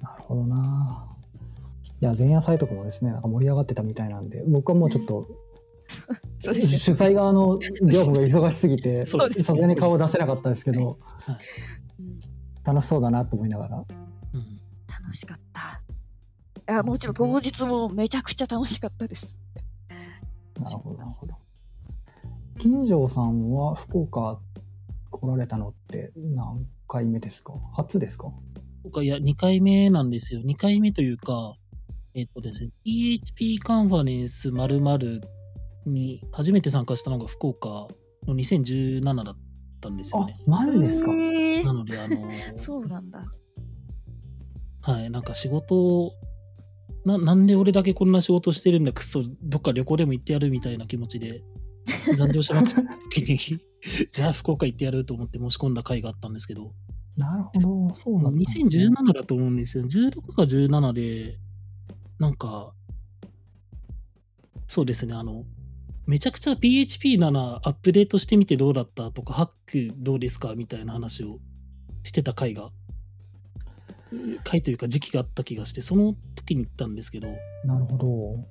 [0.00, 1.04] なるほどな。
[2.00, 5.28] いや前夜祭とかもですねなんか盛り上がってたみたいなんで僕はもうちょっと
[6.38, 9.44] そうです主催側の業務が忙しすぎて そうですね。
[9.44, 10.98] さすがに顔を出せなかったですけど
[11.98, 12.20] うん
[12.64, 13.76] 楽しそうだなと思いながら。
[13.76, 14.60] うん。
[14.88, 15.79] 楽しかった。
[16.78, 19.36] あもちろん当日もめちゃくちゃ楽しかったです。
[20.60, 21.34] なるほど、なるほど。
[22.58, 24.38] 金城さんは福岡
[25.10, 27.54] 来られたのって何回目ですか？
[27.72, 28.30] 初ですか？
[29.02, 30.40] いや、2回目なんですよ。
[30.42, 31.54] 2回目というか、
[32.14, 35.20] えっとですね、PHP カンファレンス〇〇
[35.86, 37.68] に初めて参加したのが福岡
[38.26, 39.36] の2017だっ
[39.80, 41.10] たんですよあね。、マジですか？
[41.12, 43.24] なので、あの、 そうなんだ。
[44.82, 46.12] はい、なんか仕事を、
[47.04, 51.42] ななんで俺だけこんな仕事してるんだ、くっそ、どっか旅行でも行ってやるみたいな気持ちで、
[52.16, 52.82] 残業しまくった
[53.14, 53.38] 時に、
[54.10, 56.74] じゃあ福岡行ってやると思って申し込んだ回があったんですけど、
[57.16, 58.64] なるほど、そうなんです、ね。
[58.64, 59.84] 2017だと思うんですよ。
[59.84, 61.38] 16か17で、
[62.18, 62.72] なんか、
[64.66, 65.44] そうですね、あの、
[66.06, 71.38] めちゃくちゃ PHP7 アップデートしてみてどうだったとか、ハックどうですかみたいな話を
[72.02, 72.70] してた回が、
[74.44, 77.28] 回というか時期があった気がして、その時に行ったんですけど、
[77.64, 78.48] なるほど。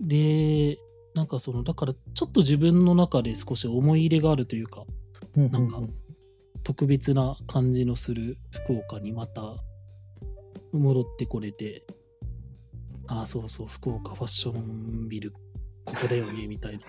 [0.00, 0.78] で、
[1.14, 4.84] なんかその、だからちょっと自分の中で少し思い入れがあるというか、
[5.36, 5.90] うんなんかうう
[6.62, 9.56] 特別な感じのする福岡にまた
[10.72, 11.84] 戻ってこれて、
[13.08, 15.32] ああ、そうそう、福岡ファッションビル、
[15.84, 16.80] ここだよね、 みたいな。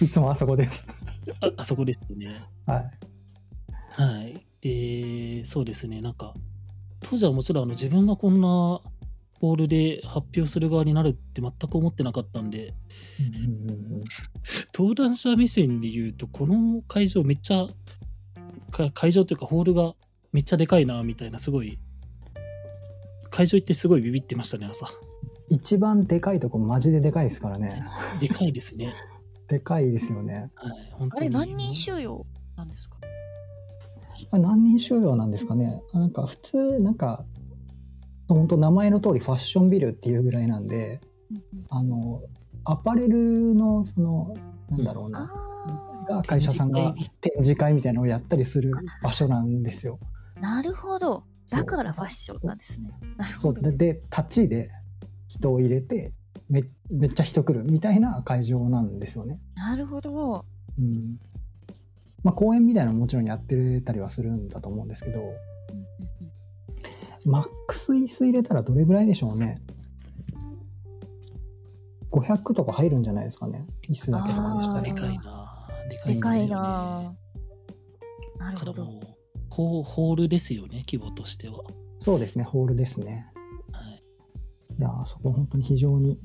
[0.00, 0.86] いつもあそこです。
[1.40, 2.40] ああそこですよね。
[2.66, 2.90] はい。
[3.90, 4.46] はい。
[4.60, 4.70] で、
[5.44, 6.34] そうですね、なんか、
[7.00, 8.48] 当時はもちろんあの自分がこんな
[9.38, 12.74] ホールで発表する側になるって全く思ってなかったんで、
[14.74, 17.66] 登壇者目線で言うと、この会場めっちゃ、
[18.70, 19.94] か会場というかホールが
[20.32, 21.78] めっちゃでかいな、みたいな、すごい、
[23.30, 24.86] 会場行ってすごいビビってましたね、朝。
[25.48, 27.84] 一番でかいとこマジででかいですからね。
[28.20, 28.94] でかいですね。
[29.48, 30.50] でかいですよね。
[30.56, 31.54] はい、本あれ当に。
[31.54, 32.96] 何人収容なんですか？
[33.02, 33.05] あ
[34.32, 35.82] 何人収容なんですかね。
[35.92, 37.24] あなんか普通、なんか、
[38.28, 41.00] 本当名前の通りファッションビルっていうぐらいなんで、
[41.30, 42.22] うんうんあの、
[42.64, 44.34] アパレルの、その、
[44.70, 49.98] なんだろうな、あが会社さんが展示会みたいなのをやったりする場所なんですよ。
[50.36, 51.24] あ、なるほど。
[51.50, 52.90] だからファッションなんですね。
[53.38, 54.70] そうでで立ちで
[55.28, 56.12] 人を入れて
[56.48, 59.38] めめっちゃ人来るみたいな会場なんですよね。
[59.54, 60.44] なるほど。
[60.78, 61.18] うん
[62.26, 65.32] まあ、公演みたいなのももちろんやってたりはするんだと思うんですけど
[67.24, 69.62] マックス椅子入れたらどれぐらいでしょうね
[72.10, 73.64] ？500とか入るんじゃないですかね？
[73.88, 76.50] 椅子だけとかにしたらでかいなでかいでかいんですよね。
[76.50, 78.40] なぁ。
[78.40, 78.72] なるほど。
[78.72, 79.04] だからもう？
[79.48, 81.62] ホーホールですよね、規模としては。
[82.00, 83.30] そうですねホールですね
[83.70, 84.02] はい、
[84.78, 86.18] いやーそこ本当に非常に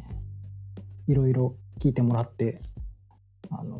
[1.07, 2.59] いろいろ聞いてもらって
[3.51, 3.79] あの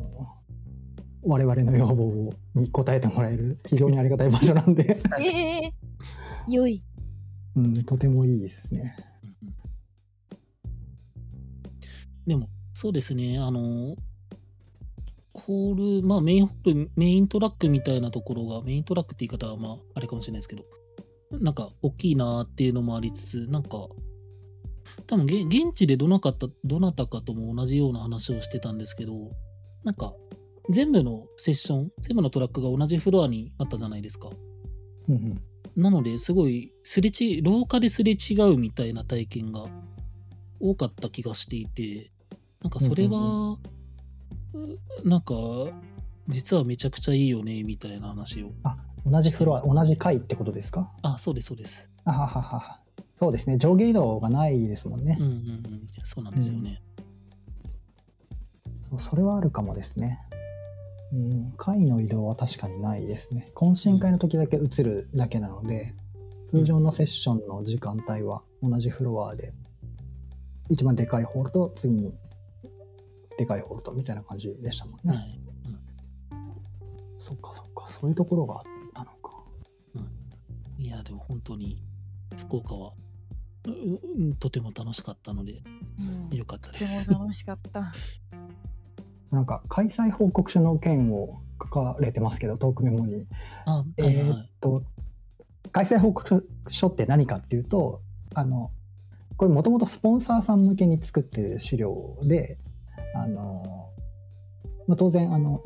[1.22, 5.72] 我々の要望に応えてもらえる非常にありがたい場所なんで、ええ
[6.48, 6.82] 良い。
[7.54, 8.96] うん、とてもいいですね。
[12.26, 13.96] でも、そうですね、あの、
[15.34, 20.64] ホール、まあメインホール、メイントラックみたいなところが、メイントラックって言い方はまああれかもしれないですけど、
[21.40, 23.88] なんか大きいなーっていうのもありつつ、なんか、
[25.06, 29.30] 多分げ現地でどなかった、どなたかとも同じような話をしてたんですけど、
[29.84, 30.14] なんか、
[30.70, 34.30] 全部のセッション、全部のトラックが同じフロアにあったじゃないですか。
[35.08, 35.42] うんうん
[35.74, 39.64] なので、すごい、すれち、廊下ですれ違うみたいな体験が
[40.60, 42.10] 多かった気がしていて、
[42.60, 43.56] なんかそれは、
[44.52, 45.34] うなんか、
[46.28, 48.52] 実はめちゃくちゃいいよね、みたいな話を。
[49.10, 50.92] 同じフロア同じ階ってことですか？
[51.00, 51.88] あ、そうです、そうです。
[52.04, 52.80] あはははは
[53.16, 55.86] そうですね上下移動がないですもんねうん、うんうん。
[56.04, 56.82] そうなんですよね。
[58.82, 60.18] そうそれはあるかもですね。
[61.12, 63.52] うん、階の移動は確かにないですね。
[63.54, 65.94] 懇親会の時だけ映るだけなので、
[66.48, 69.52] 通常のセッションの時間帯は同じフロアで、
[70.70, 72.14] 一番でかいホールと次に
[73.36, 75.16] でかいホールとみたいな感じでしたもんね。
[75.16, 75.40] はい。
[77.18, 78.62] そっかそっか、そういうところがあっ
[78.94, 79.44] たのか。
[80.78, 81.82] いや、でも本当に、
[82.36, 82.92] 福岡は、
[83.64, 85.62] ううんとても楽しかったので、
[86.30, 86.78] うんよかったで。
[86.78, 87.92] ですも楽しかった。
[89.32, 93.26] なんか開催報告書の件を書かれてますけど、トークメモに。
[93.96, 94.40] えーはい。
[94.42, 94.84] っと、
[95.72, 98.02] 開催報告書って何かっていうと、
[98.34, 98.70] あの、
[99.38, 102.58] これもともとスポンサーさん向けに作ってる資料で、
[103.14, 103.88] あの、
[104.86, 105.62] まあ、当然、あの、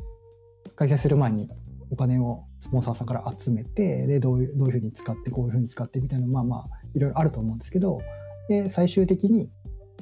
[0.77, 1.51] 開催する前に
[1.91, 8.01] お金をスポンサーさんから集めて、で、どういう、どういうふうに使って、こういうふうに使ってみたいな、まあまあ、いろいろあると思うんですけど、
[8.49, 9.51] で、最終的に、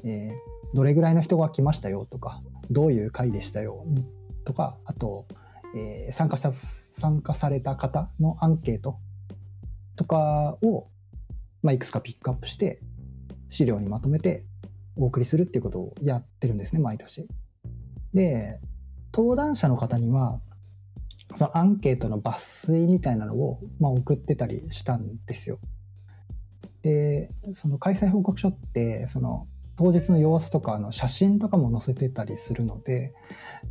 [0.03, 3.85] えーどれぐらいの人が来ましたよとか、どういう会でしたよ
[4.45, 5.27] とか、あと、
[5.75, 8.99] えー参加した、参加された方のアンケート
[9.97, 10.89] とかを、
[11.63, 12.81] まあ、いくつかピックアップして、
[13.49, 14.45] 資料にまとめて
[14.97, 17.29] お送りするっていうことをやってるんですね、毎年。
[18.13, 18.61] で、
[19.13, 20.41] 登壇者の方には、
[21.35, 25.59] そのアンケートの抜粋みたいなのを、まあ、送ってたりしたんですよ。
[26.83, 33.13] で、その開催報告書って、その当日の様子とかの写真とかも載せてたりするので、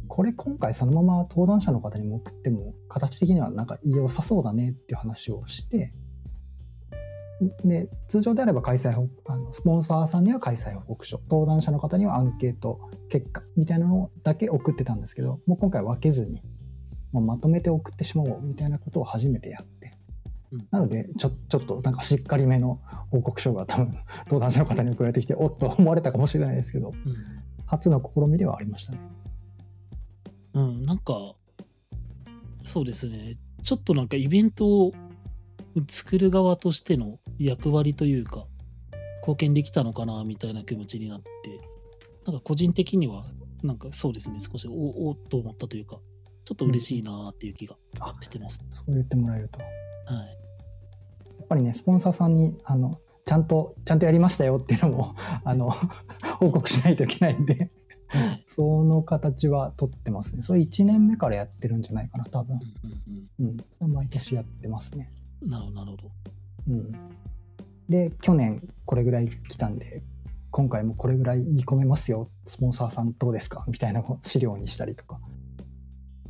[0.07, 5.93] これ今回そのまま登壇者の方にも送っても、形的にはなんか良さそうだねっていう話をして、
[7.63, 8.91] で、通常であれば開催
[9.25, 16.41] あの、スポンサーさんには開催報告書、登壇者の方にはアンケート結果みたいなのだけ送ってたんですけど、もう今回分けずに、
[17.11, 19.65] もうまとめて送ってしまおうみたいなことを初めてやっ、
[20.71, 22.79] なのでちょちょっとなんかしっかりめの
[23.11, 28.99] 報告書が多分登壇者の方に送られてきておっと思われたかもしれないですけどうん初の試みではありましたね。
[30.53, 31.35] うん、なんか、
[32.63, 33.33] そうですね。
[33.63, 34.93] ちょっとなんかイベントを
[35.89, 38.45] 作る側としての役割というか、
[39.21, 41.27] 貢献できたのかなみたいな気持ちになって、
[42.25, 43.25] なんか個人的には、
[43.63, 45.97] なんかそうですね、少しおおっと思ったというか、
[46.45, 48.63] ちょっと嬉しいなっていう気があしてます。
[48.69, 49.59] そう言ってもらえると。
[49.59, 50.42] はい。
[51.43, 55.71] やっぱりね、スポンサーさんに、あの、ちゃんと、ちゃんとやりましたよっていうのも、 あの、
[56.39, 57.69] 報告しないといけないんで、
[58.07, 58.43] はい。
[58.47, 60.41] その形は取ってますね。
[60.43, 62.59] それ1年目からやってるんじゃないかな、多分。
[63.39, 65.11] うんうん毎年やってますね。
[65.41, 65.49] うん。
[65.49, 66.11] なるほど、なるほど。
[66.69, 66.91] うん。
[67.89, 70.01] で、去年これぐらい来たんで、
[70.51, 73.65] 今回もこれぐらい見込めますよ、スポンサーさんどうですか？
[73.67, 75.19] みたいな資料にしたりとか。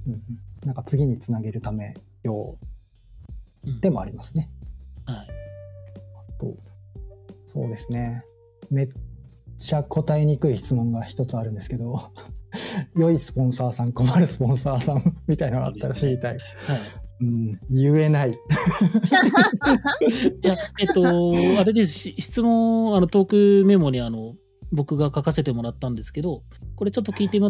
[0.08, 0.22] うんうん。
[0.66, 2.58] なんか次につなげるため用
[3.66, 4.50] うんでもありますね。
[5.06, 5.28] はい。
[6.40, 6.56] と
[7.46, 8.24] そうですね。
[8.70, 8.90] めっ
[9.60, 12.12] ちゃ答えにくい質問が一つあるんですけど
[12.96, 16.40] 良いスポンサーさん困るスポンサーさんみたいなのがあったら知りたい、はい。
[17.22, 18.32] うん、言えない。
[18.34, 18.36] い
[20.46, 21.94] や、えっと、あれです。
[21.94, 24.36] し、質問、あの、トークメモに、あの、
[24.74, 26.44] 僕が書かせてもらったんですけど、
[26.76, 27.48] これちょっと聞いてみ、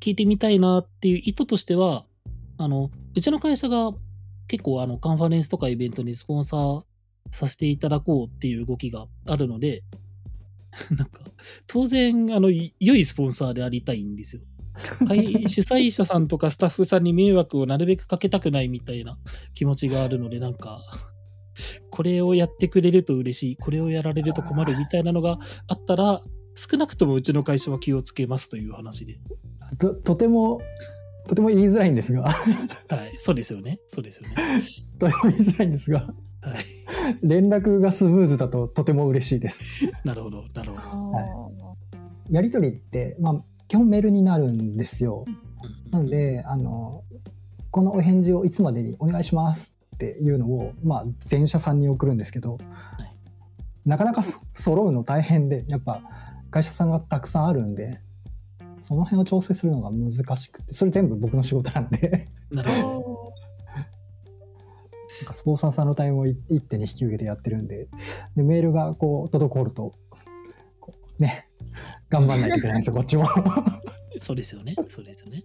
[0.00, 2.06] 聞いてみたいなっていう意図としては、
[2.56, 3.92] あの、うちの会社が
[4.46, 6.82] 結構、あの、カンファレンスとかイベントにスポンサー
[7.30, 9.82] させていただこうっていう動きがあるので、
[10.96, 11.22] なんか、
[11.66, 14.42] 当然、あの、い良いスポンサーでありたいんですよ。
[15.06, 19.18] 会 主催者さんとかスタッフさんに迷惑をなるべくかけたくないみたいな
[19.52, 20.80] 気持ちがあるので、なんか、
[21.90, 26.22] これをやってくれると嬉しい、これをやられると困るみたいなのがあったら、
[26.54, 29.20] 少なくともうちの会社は気をつけますという話で。
[29.78, 30.60] ととても
[31.28, 33.80] とても言いづらいんですがはい、そうですよね。
[33.86, 34.34] そうですよね。
[34.98, 36.14] とても言いづらいんですがはい。
[37.22, 39.90] 連絡がスムーズだととても嬉しいです。
[40.04, 41.76] なるほど、なるほど。
[42.30, 43.34] やり取りって、まあ、
[43.68, 45.24] 基本メールになるんですよ。
[45.26, 45.90] うん。
[45.90, 47.04] なので、あの、
[47.70, 52.58] このお返事をいつまでにお願いしますっていうのを、まあ、全社さんに送るんですけど、
[53.04, 53.88] い。
[53.88, 56.02] なかなかそ揃うの大変で、やっぱ
[56.50, 58.00] 会社さんがたくさんあるんで、
[58.80, 63.09] その辺を調整するのが難しくて、それ全部僕の仕事なんで、なるほど。
[65.20, 67.88] なんかスポンサーさんのタイムを一一手に引き受けてやってるんで、
[68.36, 69.94] でメールがこう滞ると、
[70.80, 71.48] こうね、
[72.08, 73.26] 頑張んないといけないんですよ、 こっちも。
[74.18, 74.74] そうですよね。
[74.88, 75.44] そうですよね。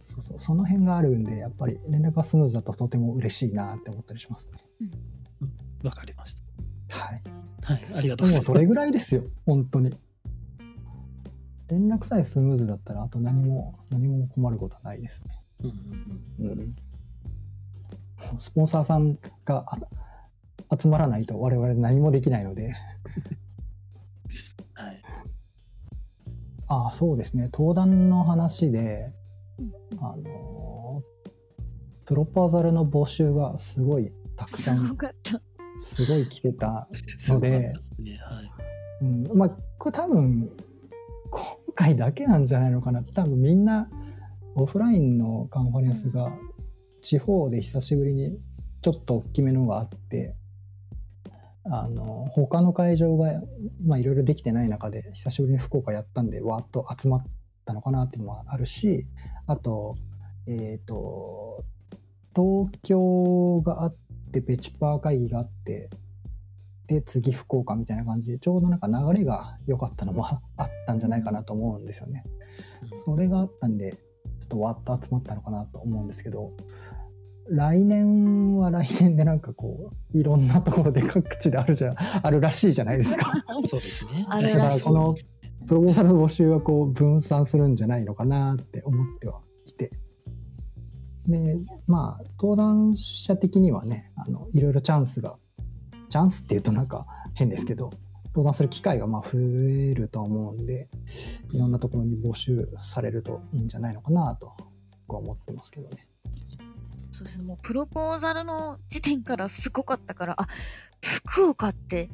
[0.00, 4.58] そうそう、その辺があるんで、やっぱり連絡がスムーズだととても嬉しいなって思ったりしますね。
[5.84, 6.44] わかりました。
[6.88, 7.22] はい。
[7.62, 8.48] はい、ありがとうございます。
[8.48, 9.96] もうそれぐらいですよ、本当に。
[11.68, 15.42] 連絡さえスムーズだったら、あと何も、何も困ることはないですね。
[15.64, 15.70] うん
[16.38, 16.76] うんうんうん。
[18.38, 19.78] スポンサーさんがあ
[20.78, 22.74] 集まらないと我々何もできないので、
[24.74, 25.02] はい。
[26.68, 29.12] ああ、そうですね、登壇の話で、
[29.58, 29.72] うん。
[30.00, 31.06] あのー
[32.06, 35.42] プロポーザルの募集がすごいたくさすごん、かった。
[35.76, 37.62] すごい来てたそうでね、は
[38.42, 38.52] い。
[39.02, 40.48] うん、まあこれ多分
[41.30, 41.42] 今
[41.74, 43.02] 回だけなんじゃないのかな。
[43.02, 43.90] 多分みんな
[44.54, 46.32] オフラインのカンファレンスが
[47.06, 48.36] 地方で久しぶりに
[48.82, 50.34] ちょっと大きめのがあって
[51.62, 57.26] あの他の会場がいろいろできてない中で久しぶりに福岡やったんでわーっと集まっ
[57.64, 59.06] たのかなっていうのもあるし
[59.46, 59.94] あと
[60.48, 61.64] えっ、と
[62.34, 63.96] 東京があっ
[64.32, 65.90] てペチパー会議があって
[66.88, 72.24] で次福岡みたいな感じでちょうどなんか流れが良かったのもあったんじゃないかなと思うんですよね。
[73.04, 73.96] それがあったんで
[74.40, 76.52] ちょっとわっと集まったのかなと思うんですけど
[77.48, 83.32] 来年は来年でなんかこういろんなところで各地であるじゃ あるらしいじゃないですか。
[83.66, 84.26] そうですね。
[84.28, 85.14] あるらしいだからこの
[85.66, 89.90] プロポーザルの募集はこう分散するんじゃないのかなって思ってはいて。
[91.26, 95.36] で、まあ、登壇者的にはね、あの、いろいろチャンスが
[96.08, 97.90] チャンスっていうとなんか変ですけど、
[98.26, 100.88] 登壇する機会がまあ増えると思うんで、
[101.52, 104.52] いろんなところに募集されるといいんじゃないのかなと、
[105.08, 106.05] 僕は思ってますけどね。
[107.16, 110.46] そうですね、もうプロポーザルの時点からすごかったから、あ
[111.02, 112.10] 福岡って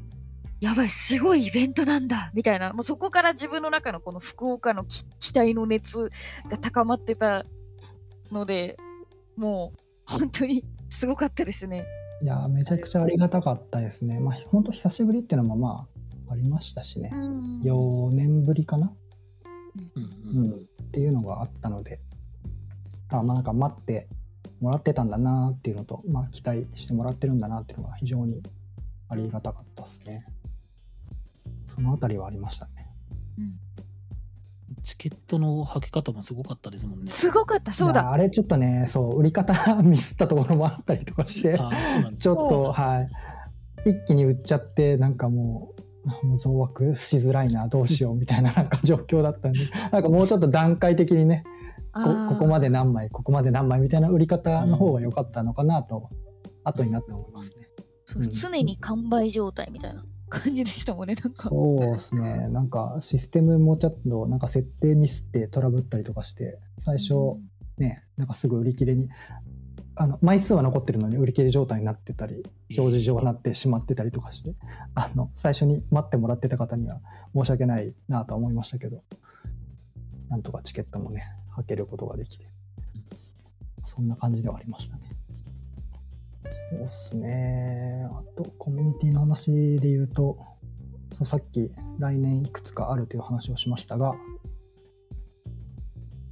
[0.60, 6.08] やばい、すごいイベントなんだみたいな、もうそこから自分の中のこの福岡のき期待の熱
[6.48, 7.44] が高まってた
[8.30, 8.76] ので、
[9.36, 11.84] もう本当にすごかったですね。
[12.22, 14.20] いやー、めちゃくちゃありがたかったですね。
[14.20, 15.88] まあ、本当久しぶりっていうのもま
[16.28, 17.10] あ、ありましたしね。
[17.12, 17.60] うん。
[17.62, 18.92] 4年ぶりかな？
[19.96, 20.44] うんうん。
[20.44, 20.52] うん。
[20.52, 20.56] っ
[20.92, 22.00] ていうのがあったので、
[23.08, 24.06] あまあなんか待って
[24.62, 28.42] もらってたんだなっていうのと、まあ期待してもらってるんだなっていうのが非常に
[29.08, 30.24] ありがたかったですね。
[31.66, 32.88] そのあたりはありましたね。
[33.38, 33.58] うん
[34.82, 37.06] チケットの履け方もすごかったですもんね。
[37.06, 38.10] すごかった、そうだ。
[38.10, 41.56] あれちょっとね、そう、売り方ミスったところもあったりとかして、
[42.18, 43.06] ちょっと、は
[43.86, 43.90] い。
[43.90, 45.74] 一気に売っちゃって、なんかも
[46.24, 49.60] う、もう増枠しづらいな、どうしようみたいななんか状況だったんで、
[49.92, 51.44] なんかもうちょっと段階的にね、
[51.92, 56.08] こここまで何枚、ここまで何枚みたいな売り方の方が良かったのかなと、
[56.64, 57.68] 後になって思いますね。
[58.04, 61.48] そううん常に完売状態みたいな感じでしたもんね、なんか。
[61.50, 62.48] そうですね。
[62.48, 67.14] なんかシステムもちょっとなんか設定ミスってトラブったりとかして、最初
[67.76, 69.08] ね、なんかすぐ売り切れに、
[69.94, 72.42] あの枚数は残ってるのに売り切れ状態になってたり、
[72.76, 74.54] 表示上になってしまってたりとかして、
[74.94, 77.00] あの最初に待ってもらってた方には
[77.34, 79.02] 申し訳ないなとは思いましたけど、
[80.28, 81.24] なんとかチケットもね、
[81.56, 82.46] 履けることができて、
[83.84, 85.02] そんな感じではありましたね。
[86.70, 88.06] そうですね。
[88.10, 90.38] あと、コミュニティの話で言うと、
[91.12, 94.14] そうさっき来年いくつかあるという話をしましたが、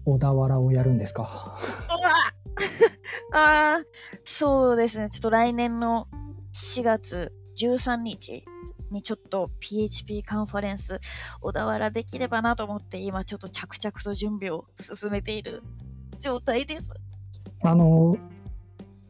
[0.06, 1.58] 小田原をやるんですか？
[3.32, 3.84] ああ、
[4.24, 5.08] そうですね。
[5.10, 6.08] ちょっと来年の
[6.54, 8.44] 4月13日
[8.90, 11.00] にちょっと PHP カンファレンス
[11.40, 15.62] 小田原できればなと思って今ちょっと着々と準備を進めている
[16.18, 16.92] 状態です。
[17.62, 18.16] あの、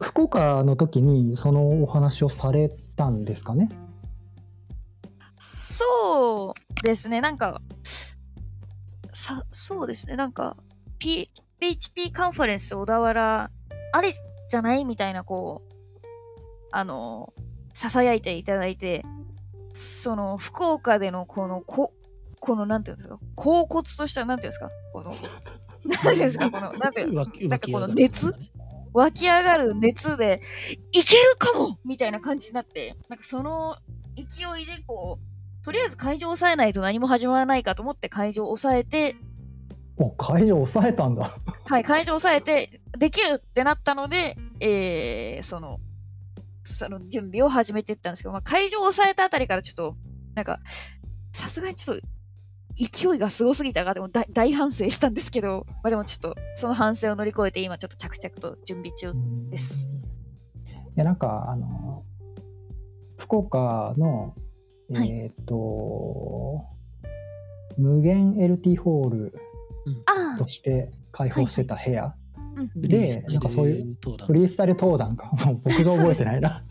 [0.01, 3.69] 福岡の時にそのお話をされたんですかね？
[5.37, 7.21] そうですね。
[7.21, 7.61] なんか、
[9.13, 10.15] さ、そうですね。
[10.15, 10.57] なんか、
[10.99, 13.51] P、PHP カンファレンス小田原
[13.93, 14.85] あれじゃない？
[14.85, 15.71] みたいな、こう、
[16.71, 17.33] あの、
[17.73, 19.03] 囁いていただいて、
[19.73, 21.93] その、福岡でのこの、こ、
[22.39, 25.19] この、なんていうんですか、恍惚とした、なんていうんですか、この、なん
[26.01, 28.33] ていうんですか、この、なんていうなんかこの熱？
[28.93, 30.41] 湧き上がる熱で、
[30.91, 31.79] いけるかも！
[31.85, 33.77] みたいな感じになって、なんかその
[34.15, 39.15] 勢いでこう、とりあえず会場を抑えないと何も始まらないかと思って会場を抑えて、
[39.97, 41.37] お、会場抑えたんだ。
[41.69, 45.79] はい、会場を抑えて、できるってなったので、えー、その、
[46.63, 49.95] その準備を始めていったんですけど、まあ、会場を抑えたあたりからちょっと、
[50.35, 50.59] なんか、
[51.33, 52.07] さすがにちょっと、
[52.75, 59.13] 勢いがすごすぎたが、でも大大反省したんですけど、まあでもちょっと、その反省を乗り越えて、今ちょっと着々と準備中。
[59.49, 59.89] です
[60.67, 62.03] いや、なんか、あの、
[63.17, 64.35] 福岡の、
[64.93, 66.65] はいえっ、と、
[67.77, 69.33] 無限 LT ホール
[70.05, 72.15] あとして開放してた部屋。
[72.75, 75.31] でなんかそういうフリースタイル登壇か。
[75.45, 76.63] も う僕が覚えてないな。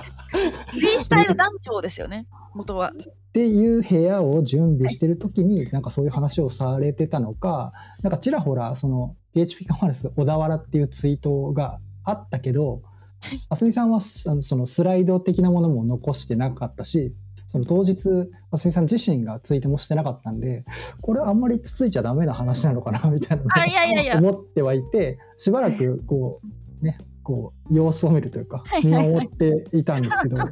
[0.69, 2.93] フリースタイル団長ですよね、 元は。
[2.93, 7.73] っていう部屋を準備してる時に、なんかそういう話をされてたのか、
[8.03, 12.83] なんかちらほら、その PHP カンファレンス小田原っていうツイートがあったけど、
[13.49, 17.15] あすみさんはあのそのスライド的なものも残してなかったし、
[17.51, 20.65] その当日、あすみさん自身がツイートもしてなかったんで、
[21.01, 24.19] これあんまりつついちゃダメな話なのかな、みたいなのいやいやいや。
[24.19, 26.41] 思ってはいて、しばらくこ
[26.81, 30.47] う、ね、こう、様子を見るというかはい、見守っていたんですけど、 ま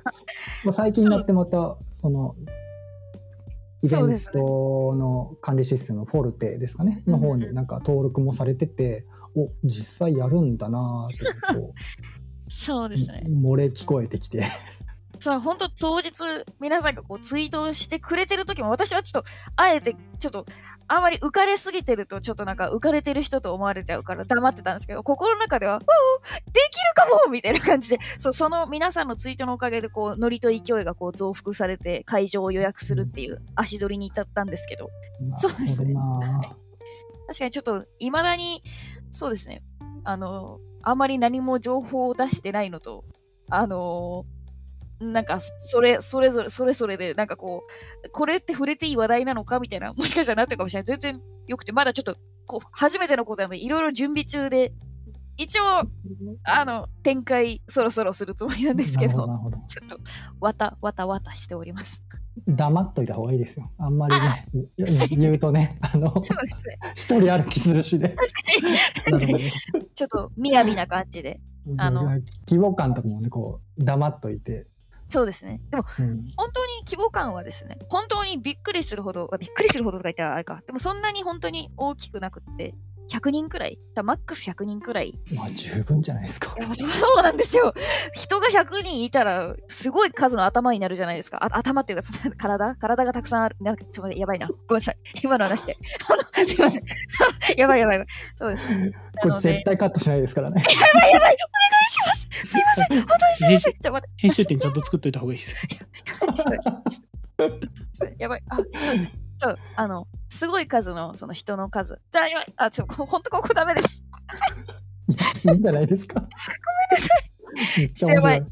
[0.71, 2.35] あ最近になってまた、その、
[3.83, 11.75] イベントの管理システム、フォルテですかね、の方になんか登録もされてて、お、実際やるんだなぁと、こ
[12.49, 13.31] そうですねう、。
[13.31, 14.43] 漏れ聞こえてきて、
[15.21, 16.13] そう、本当当日、
[16.61, 20.47] 皆さんがこうツイートしてくれてる時も、私はちょっと、あえて、ちょっと、
[20.87, 34.91] あんまり浮かれすぎてると、ちょっとなんか浮かれてる人と思われちゃうから黙ってたんですけど、心の中では、おおできるかもみたいな感じで、そう、その皆さんのツイートのおかげで、こう、ノリと勢いがこう増幅されて、会場を予約するっていう足取りに至ったんですけど、
[35.37, 35.95] そうですね。
[37.27, 38.63] 確かにちょっと、いまだに、
[39.11, 39.63] そうですね、
[40.05, 43.05] あの、あまり何も情報を出してないのと、
[43.51, 44.27] あの
[45.01, 47.63] なんか、それ、それぞれ、それぞれで、なんかこ
[48.05, 50.87] う、これって触れていい話題なのかみたいな、もしかしたらなってるかもしれない。
[50.87, 54.73] 全然よくて、まだちょっと、こう、初めてのことなので、いろいろ準備中で、
[55.37, 55.65] 一応、
[56.43, 59.99] あの、展開そろそろするつもりなんですけど、どなるほちょっと、
[60.41, 62.03] わた、わたわたしております。
[62.49, 62.55] ど。
[62.55, 63.71] 黙っといた方がいいですよ。
[63.79, 64.49] あんまりね、
[65.17, 66.79] 言うとね、あの、そうですね。
[66.97, 68.09] 一人歩きするしで。
[68.09, 71.41] 確かに、確かに、ちょっと、みやびな感じで。
[71.77, 72.05] あの
[72.47, 74.67] 規模感とかもね、こう、黙っといて。
[75.09, 75.61] そうですね。
[75.71, 82.75] でも、うん本当に規模感はですね、本当にびっくりするほど、あびっくりするほどとか言ったらあれか、でもそんなに本当に大きくなくって、
[83.09, 85.09] 100人くらい、だマックス100人くらい。
[85.09, 86.55] いまあ十分じゃないですか。
[86.59, 87.73] やそうなんですよ。
[88.13, 91.43] 人が100人いたら、すごい数の頭になるじゃないですか。
[91.43, 92.75] あ頭っていうか、その体？
[92.77, 93.57] 体がたくさんある。
[93.61, 94.49] なんかちょっと待って、やばいな。
[94.49, 94.99] ごめんなさい。
[95.23, 95.77] 今の話して。
[96.09, 96.83] あ のすいません。
[97.57, 98.07] やばいやばいやばい。
[98.37, 98.69] そうです。
[98.69, 98.93] な
[99.23, 100.63] これ絶対カットしないですからね。
[100.63, 101.37] やばいやばい。
[101.37, 101.39] お願
[101.87, 102.29] いします。
[102.47, 102.89] すいません。
[103.07, 103.49] 本当にすいません。
[103.49, 104.17] 編集ちょっと待って。
[104.19, 105.57] 編集点ちゃんと作っといた方がいいです。
[108.19, 108.43] やばい。
[108.49, 109.28] あ、そうですね。
[109.39, 112.01] そう、あの、すごい数の、その人の数。
[112.11, 112.47] じゃあ、やばい。
[112.57, 114.03] あ、ちょ、こほんとここダメです。
[115.45, 116.21] いいんじゃないですか？
[116.21, 116.31] ごめん
[116.93, 117.81] なさい。
[117.81, 118.43] めっちゃ面白い。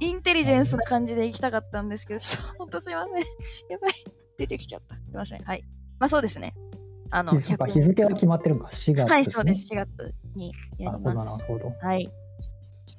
[0.00, 2.20] インテリジェンスな感じで行きたかったんですけど、
[2.58, 3.14] ほんとすいません。
[3.70, 3.90] やばい。
[4.38, 4.96] 出てきちゃった。
[4.96, 5.44] すいません。
[5.44, 5.64] はい。
[5.98, 6.54] まあそうですね。
[7.10, 9.10] あの、日付か100日付は決まってるのか、4月ね。
[9.14, 9.72] はい、そうです。
[9.74, 11.40] 4月にやなるほど、ります。
[11.42, 11.74] なるほど。
[11.86, 12.10] はい。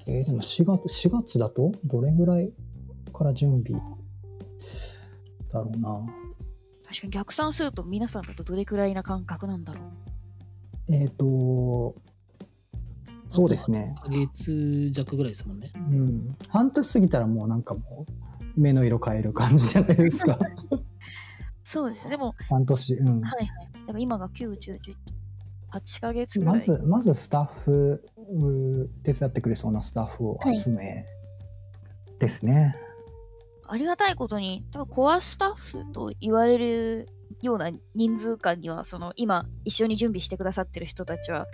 [0.08, 2.52] えーでも4月、4月だとどれぐらい
[3.14, 3.82] から準備
[5.52, 6.06] だろうな？
[6.92, 9.80] 確かに逆算すると皆さんだとどれくらいな感覚なんだろ
[10.90, 10.94] う。
[10.94, 11.96] えっ、と、
[13.30, 13.96] そうですね。
[14.00, 15.72] 1ヶ月弱ぐらいですもんね。
[15.74, 16.36] うん。
[16.50, 20.38] 半年過ぎたらもうなんかもう、目の色変える感じじゃないですか。
[21.64, 22.12] そうですね。
[22.12, 23.22] でも、半年、うん。
[23.22, 23.88] はいはい。
[23.88, 24.96] でも今が9、10、10、
[25.72, 26.56] 8ヶ月ぐらい。
[26.56, 31.06] まず、まずスタッフ、う手伝ってくれそうなスタッフを集め
[32.20, 32.76] ですね。
[33.72, 37.08] ありがたいことに、多分コアスタッフと言われる
[37.42, 41.48] ような人数間には、その今一緒に準備してくださってる人たちは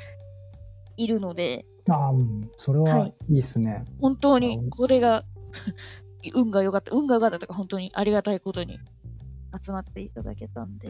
[0.97, 2.49] いるので、ああ、うん。
[2.57, 3.86] それははいいいっすね。
[4.01, 5.26] 本当にうんこれが
[6.34, 8.80] 運が良かった、運が良かったとか本当にありがたいことに
[9.63, 10.89] 集まっていただけたんで、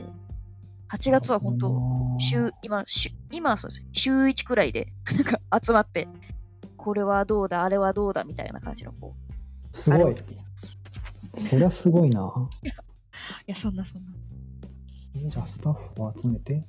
[0.94, 3.84] 8月は本当、当週、今、週今はそうです。
[3.92, 6.08] 週1くらいで、 なんか集まって、
[6.78, 9.78] これはどうだ、あれはどうだみたいな感じのこう。
[9.78, 10.16] すごい。
[11.38, 12.50] そりゃすごいな。
[13.48, 14.12] いや、そんなそんな。
[15.16, 16.66] じゃあスタッフを集めて、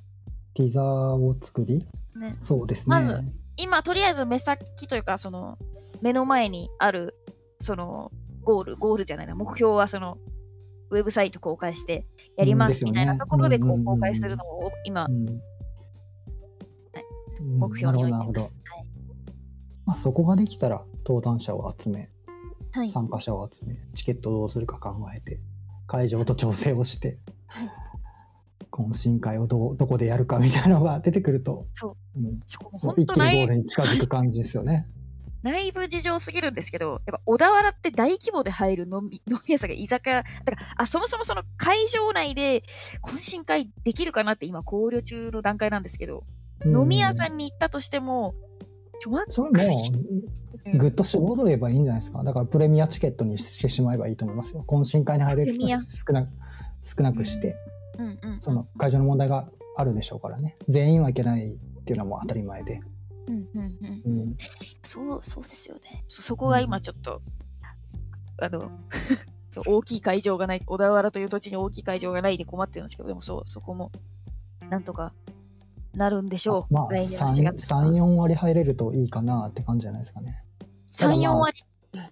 [0.55, 2.35] ティザーを作り、ね。
[2.45, 2.85] そうですね。
[2.87, 3.21] まず
[3.57, 5.59] 今、とりあえず目先というか、その、
[6.01, 7.15] 目の前にある、
[7.61, 8.13] その、
[8.43, 10.19] ゴール、ゴールじゃないな、目標はその、
[10.91, 12.07] ウェブサイト公開して
[12.37, 15.43] やりますみたいなところでこう公開するのを今う、んうん
[17.41, 18.59] 目標に置いてます。
[18.65, 18.87] はい
[19.87, 22.11] まあ、そこができたら登壇者を集めはい。
[22.91, 25.41] 参加者を集めチケットをどうするか考えて
[25.87, 27.71] 会場と調整をして、はい。
[28.71, 32.21] 懇親会をどうどこでやるかみたいなのが出てくると、そう。
[32.21, 34.87] うん、そう一気にゴールに近づく感じですよね。
[35.43, 42.63] 内部事情すぎるんですけど、やっぱ小田原って大規模で入る飲み 飲み屋さんが居酒屋、だからあそもそもその会場内で
[43.03, 46.25] 懇親会できるかなって今考慮中の段階なんですけど、
[46.65, 48.35] 飲み屋さんんに行ったとしても、
[49.01, 49.57] ちょそれも
[50.67, 52.23] うんぐっと絞ればいいんじゃないですか。
[52.23, 54.65] だからプレミアチケットにしてしまえばいいと思いますよ。
[54.67, 56.29] 懇親会に入れる人は少なく
[56.81, 57.57] 少なくして、
[57.99, 60.57] うんうん、その会場の問題があるでしょうからね。
[60.69, 62.81] 全員はいけないっていうのはもう当たり前で。
[63.29, 64.37] うんうんうんうん、
[64.83, 66.05] そう、そうですよね。
[66.09, 67.21] そそこが今ちょっと、
[68.41, 68.71] あの、
[69.67, 73.93] 大きい会場がない、小田原という土地に大きい会場がないで困ってるんですけど、でもそう、そこも、
[74.71, 75.13] なんとか
[75.99, 76.75] なるんでしょう。
[76.75, 80.43] まあ来年の4 3、月3 4割入れるといいかなって感じじゃないですかね。
[80.97, 81.65] ただ3、まあ4割。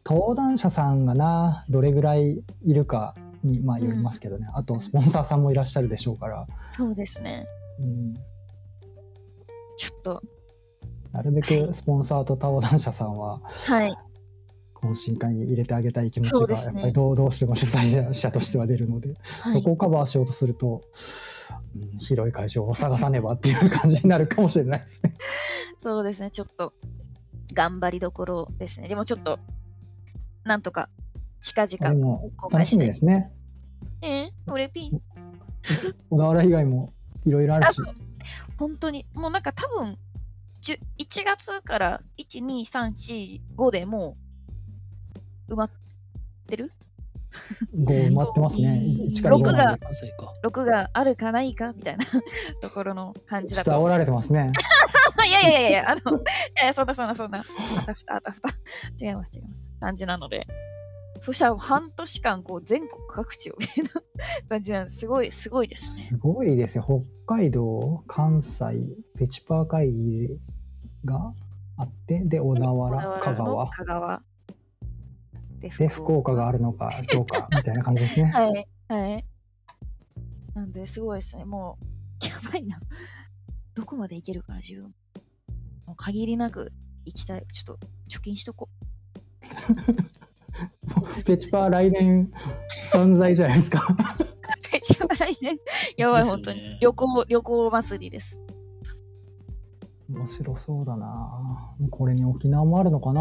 [0.05, 4.49] 登壇者さんがな、どれぐらいいるかにまあよりますけどね。
[4.55, 7.47] あと、スポンサーさんもいらっしゃるでしょうから、そうですね。
[7.78, 8.14] うん、
[9.76, 10.22] ちょっと、
[11.12, 13.97] なるべくスポンサーと登壇者さんは、はい。
[14.74, 20.82] 懇親会に入れてあげたい気持ちがやっぱりどうどうしても主催者としては出るので、はい、そこをカバーしようとすると、
[21.83, 25.14] うん広い会場を探さねばっていう感じになるかもしれないですね。
[25.79, 26.31] そうですね。
[26.31, 26.72] ちょっと、
[27.53, 28.89] 頑張りどころですね。
[28.89, 29.39] でもちょっと、
[30.45, 30.89] なんとか、
[31.41, 33.33] 近で々も公開し楽してみですね。
[34.03, 35.01] えー、俺ピン？
[36.11, 36.93] 小田原以外も
[37.24, 37.81] いろいろあるし、
[38.59, 39.99] 本当に、もうなんか多分、
[40.62, 44.16] 10 1月から1、2、3、4、5でも
[45.49, 45.70] う埋まっ
[46.47, 46.72] てる
[47.74, 48.82] 5埋まってますね。
[48.99, 49.78] 1から5録画まで。
[49.80, 50.32] 関西か。
[50.43, 52.05] ?6 があるかないかみたいな
[52.61, 53.70] ところの感じだと。
[53.70, 54.51] ちょっと煽られてますね。
[55.26, 56.22] いやいやいやいや、あの、い
[56.64, 57.39] やそんなそんなそんな。
[57.39, 58.49] あたふたあたふた。
[59.01, 59.70] 違います違います。
[59.80, 60.47] 感じなので。
[61.20, 63.91] そしたら半年間、こう、全国各地をみたいな
[64.49, 64.99] 感じなんです。
[64.99, 66.07] すごい、すごいですね。
[66.09, 66.84] すごいですよ。
[67.26, 68.64] 北海道、関西、
[69.18, 70.28] ペチパー会議
[71.05, 71.32] が
[71.78, 73.70] あって、で、小田原、香小田原の川。
[73.70, 74.22] 香川。
[75.59, 78.31] でで、福岡があるのか どうかみたいな感じですね。
[78.31, 78.69] はい。
[78.89, 79.25] はい。
[80.55, 81.45] なんで、すごいですね。
[81.45, 81.79] も
[82.23, 82.81] う、やばいな。
[83.75, 84.95] どこまでいけるかな、自分。
[85.87, 86.73] もう限りなく
[87.05, 87.47] 行きたい。
[87.47, 88.87] ちょっと、貯金しとこう。
[91.27, 92.31] ペチパー来年
[92.71, 93.81] 散財じゃないですか。
[94.71, 95.59] ペチパ来年。
[95.97, 96.79] やばい、ね本当に。
[96.81, 98.41] 旅行、旅行祭りです。
[100.09, 101.75] 面白そうだな。
[101.91, 103.21] これに沖縄もあるのかな。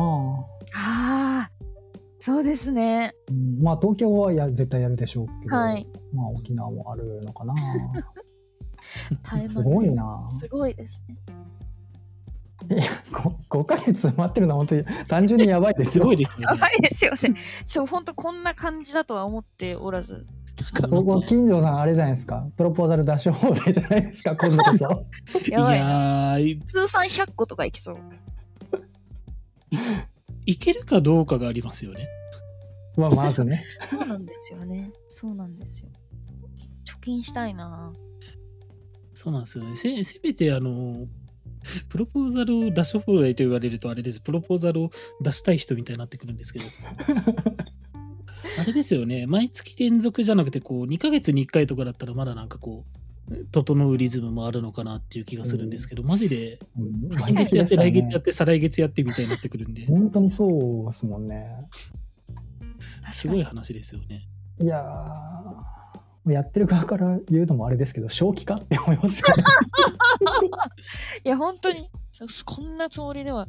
[0.75, 1.51] ああ、
[2.25, 3.13] そうですね。
[3.29, 5.85] うん、まあ東京はや絶対やるでしょうけど、はい。
[6.11, 7.53] まあ沖縄もあるのかな。
[9.47, 10.27] すごいな。
[10.31, 11.17] すごいですね。
[13.51, 16.05] 5, ヶ月待ってるのは本当に単純にやばいですすよ。
[16.05, 16.55] ごいですよね。
[16.55, 17.35] やばいですよね。
[17.63, 20.25] ちょ、本当こんな感じだとは思っておらず。
[20.89, 22.43] 僕近所さんあれじゃないですか。
[22.57, 24.35] プロポーザル出し放題じゃないですか。
[24.35, 24.85] 今度こそ。
[25.47, 25.85] やばいな。
[25.85, 27.97] やー通算100個とかいきそう。
[30.45, 32.07] いけるかどうかがありますよね。
[32.97, 33.61] まあまずね。
[33.81, 34.91] そうなんですよね。
[35.07, 35.89] そうなんですよ。
[36.85, 37.93] 貯金したいな。
[39.13, 39.75] そうなんですよね。
[39.75, 41.07] せせめて、あの、
[41.89, 44.19] プロポーザルを出し放題と言われるとあれです。
[44.21, 44.91] プロポーザルを
[45.21, 46.65] 出したい人みたいになってくるんですけど。
[48.57, 49.25] あれですよね。
[49.25, 53.04] 毎月連続じゃなくて、こう、2ヶ月に1回とかだったらまだなんかこう、
[53.51, 61.67] 整うリズムもあるのかなっていう気がするんですけど、マジで、うん今月やって、来月やねって、再来月やってみたいになってくるんで、本当にそうですもんね。
[63.11, 64.27] すごい話ですよね。
[64.61, 69.43] いやー、やってる側から言うのもあれですけど、正気かって思いますよね。
[71.25, 71.89] いや、本当に、
[72.45, 73.47] こんなつもりでは。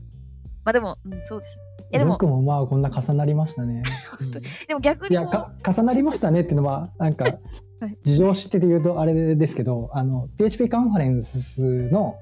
[0.65, 1.59] まあでも、うん、そうです。
[1.93, 3.83] いやでも僕、もまあこんな重なりましたね。
[4.21, 7.25] うんでも逆いやにこうか重なりましたねっていうのはなんか
[7.81, 12.17] はい事情知ってて言うとあれですけどあの PHP カンファレンスの、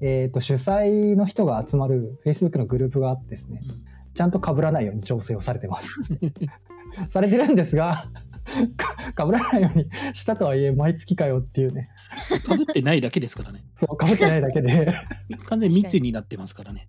[0.00, 6.00] えー、と主催の人が集まる Facebook のグループがあってですねうんちゃんと被らないように調整をされてます。
[7.08, 8.04] されてるんですが
[9.14, 11.88] か被らないようにしたとはいえ毎月かよっていうね
[12.44, 13.64] かぶってないだけですからね。
[13.78, 14.92] かぶってないだけで
[15.46, 16.88] 完全に密になってますからね。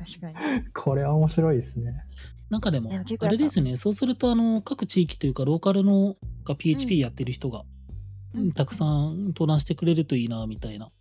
[0.00, 0.64] 確かに。
[0.72, 2.04] これは面白いですね。
[2.48, 10.92] なんかでもあやっぱれですね、そうすると、あの、各地域というか、ローカルのが PHP やってる人が、うんうんたくさん登壇してくれるといいな、みたいな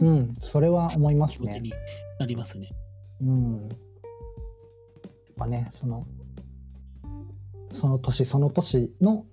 [0.00, 1.48] うんそれは思いますね。
[1.48, 1.72] 気持ちに
[2.20, 2.70] なりますね。
[3.20, 3.68] うん。
[3.68, 3.74] やっ
[5.36, 6.06] ぱね、その、
[7.72, 9.26] その年その年の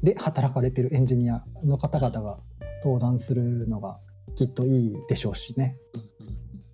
[0.00, 2.38] で働かれてるエンジニアの方々が
[2.84, 3.98] 登壇するのが
[4.36, 5.76] きっといいでしょうしね。
[5.94, 6.11] うん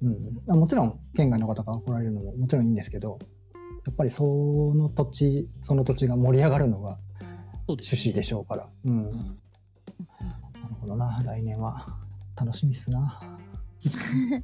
[0.02, 3.18] うんうん、もちろん県外の方が来られるのももちろんいいんですけど、
[3.86, 6.98] やっぱりその土地、その土地が盛り上がるのが
[7.68, 8.68] そうです趣旨でしょうから。
[8.84, 8.92] うん。
[8.92, 9.38] うん
[10.60, 11.86] なるほどな、来年は
[12.36, 13.20] 楽しみっすな。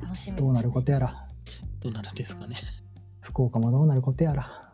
[0.00, 0.42] 楽しみね。
[0.42, 1.28] どうなることやら、
[1.80, 2.56] どうなるんですかね。
[3.20, 4.72] 福岡もどうなることやら。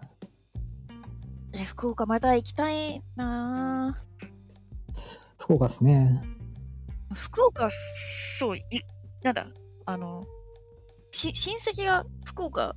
[1.53, 3.99] え福岡また行きたいな
[5.39, 6.23] 福岡っすね。
[7.15, 8.63] 福岡、そう、い
[9.27, 9.49] なんだ、
[9.87, 10.25] あの、
[11.11, 12.77] し親戚が福岡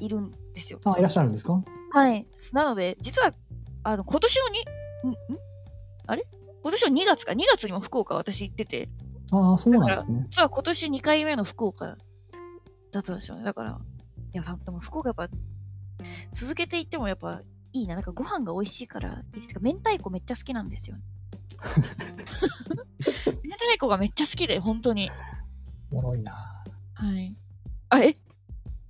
[0.00, 0.80] いるんですよ。
[0.84, 1.62] あ、いらっしゃるんですか？
[1.92, 2.26] はい。
[2.52, 3.32] なので、実は、
[3.84, 4.58] あの、今年のに、
[5.04, 5.16] んん？
[6.06, 6.24] あれ？
[6.62, 8.88] 今年の2月か、2月にも福岡私行ってて、
[9.30, 10.26] ああ、そうなんですね。
[10.28, 13.44] 実は今年2回目の福岡だったんですよね。
[13.44, 13.78] だから、
[14.32, 15.28] いや、でも福岡やっぱ、
[16.32, 17.42] 続けていってもやっぱ
[17.72, 17.94] いいな。
[17.94, 20.96] なんかご飯が美味しいから、いいですか明太子めっちゃ好きなんですよ。
[23.44, 25.10] 明太子がめっちゃ好きで、本当に。
[25.90, 26.62] おもろいな。
[26.94, 27.34] はい。
[27.88, 28.14] あ、え？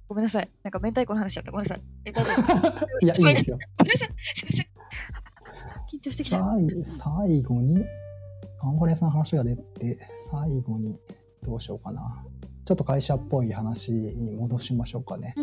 [0.09, 0.49] ごめんなさい。
[0.63, 1.53] なんか明太子の話しちゃった。
[1.53, 1.83] ごめんなさい。
[2.05, 2.87] え、大丈夫ですか？
[3.03, 3.59] いや、いいですよ。
[3.79, 4.09] ごめんなさい。
[4.35, 4.67] すいません。
[5.93, 6.39] 緊張してきた。
[6.39, 7.85] 最最後に、
[8.61, 9.99] カンファレンスの話が出て、
[10.31, 10.99] 最後に
[11.43, 12.25] どうしようかな。
[12.65, 15.35] ちょっと会社っぽい話に戻しましょうかね。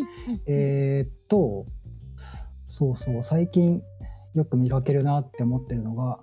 [0.46, 1.66] えーっと、
[2.68, 3.82] そうそう、最近
[4.34, 6.20] よく見かけるなって思ってるのが、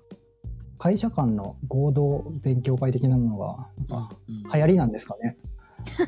[0.78, 3.68] 会社間の合同勉強会的なものが、
[3.98, 5.38] なんかうん流行りなんですかね。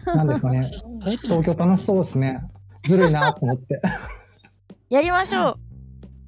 [0.05, 0.71] なんですかね。
[1.01, 2.41] はい東京楽しそうですね。
[2.83, 3.81] ずるいなと思って。
[4.89, 5.55] やりましょう。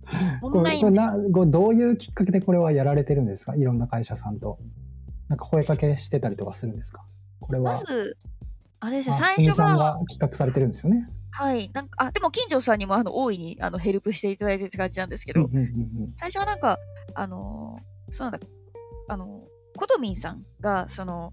[0.42, 0.92] オこンラインで。
[0.92, 3.56] れこれなどういうきっかけでこれはやられてるんですか？
[3.56, 4.58] いろんな会社さんと。
[5.28, 7.04] なんか声かけしてたりとかするんですか？
[7.40, 7.74] これは。
[7.74, 8.18] まず、
[8.80, 11.06] あれですね、あ最初が、が企画されてるんですよね。
[11.32, 15.48] はい、なんか、あ、でも、金城さんにも、あの、大いに、あの、ヘルプしていただいてって感じなんですけど、
[16.16, 16.80] 最初はなんか、
[17.14, 18.48] あのーそうなんだ、
[19.08, 19.30] あのー
[19.78, 21.32] コトミンさんが、その、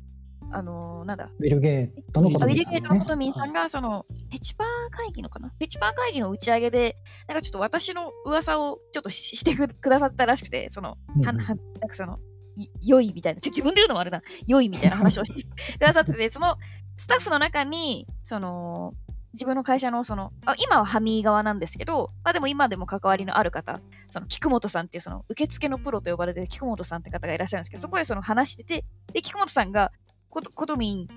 [0.52, 5.50] あのーなんだ、ウィル・ゲートのことあウィですねルゲートのコトミンさんが、その、ペチパー会議のかな？
[5.58, 6.96] ペチパー会議の打ち上げで、
[7.26, 11.38] なんかちょっと私の噂をちょっとししてくくださってたらしくて、その、うんうん。
[11.38, 12.18] ははなんかその、
[12.54, 16.56] い良いみたいな、ちょ自分で言うのもあれだ、良いみたいな話をしてくださってて、その、
[16.96, 18.94] スタッフの中に、その、
[19.36, 29.92] 自分の会社のその、あ今はハミー側なんですけど、まあでも今でも関わりのある方、その菊本さんっていうその受付のプロと呼ばれてる菊本さんって方がいらっしゃるんですけど、そこでその話してて、で、菊本さんが、
[30.30, 31.08] ことことみん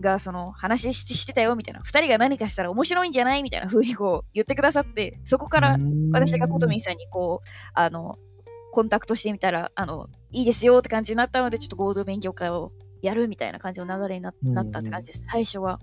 [0.00, 5.76] がその話ししてたよみたいな、二人が何かしたら面白いんじゃないみたいな風にこう言ってくださって、そこから
[6.12, 8.16] 私がことみんさんにこう、あの、
[8.72, 12.72] コンタクトしてみたら、あの、いいですよって感じになったので、ちょっと合同勉強会を
[13.02, 15.78] やるみたいな感じの流れにななったって感じです、最初は。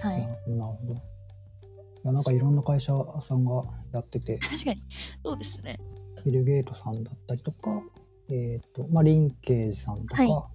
[0.00, 0.10] は。
[0.10, 0.94] ないるほどなるほど。
[0.94, 4.82] いやなんかいろんな会社さんがやってて、確かに。
[5.22, 5.78] そうですね。
[6.24, 7.82] ビル・ゲートさんだったりとか、
[8.30, 10.48] えっ、と、まあ、リンケージさんとか、は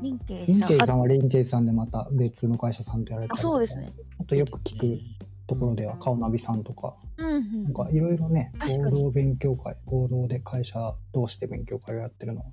[0.00, 0.66] リンケーリンジさん。
[0.66, 3.92] あケージさんはリンケージさんでまた別の会社さんとやられてあ、そうですね。
[4.20, 4.98] あとよく聞く
[5.46, 7.74] ところでは、カオナビさんとか、うんうんなん。
[7.74, 12.46] かいろいろね、合同勉強会、合同で会社同士で勉強会をやってるのは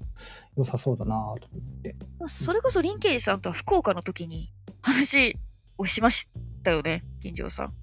[0.57, 1.95] 良さそうだなと思って。
[2.27, 4.51] それこそリンケージさんとは福岡の時に
[4.81, 5.37] 話
[5.77, 6.29] をしまし
[6.63, 7.73] たよね、金城さん。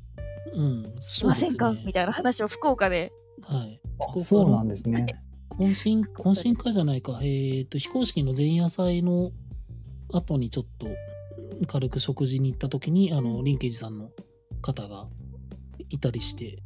[0.54, 0.94] うん。
[1.00, 3.12] しませんか、ねみたいな話を福岡で。
[3.42, 3.80] はい。
[3.96, 5.06] 福岡のそうなんですね。
[5.50, 7.20] 懇親、懇親会じゃないか。
[7.22, 9.32] えっ、と、非公式の前夜祭の
[10.12, 10.86] 後にちょっと
[11.66, 14.10] 軽く食事に行った時に、あの、リンケージさんの
[14.60, 15.06] 方が
[15.90, 16.62] いたりして、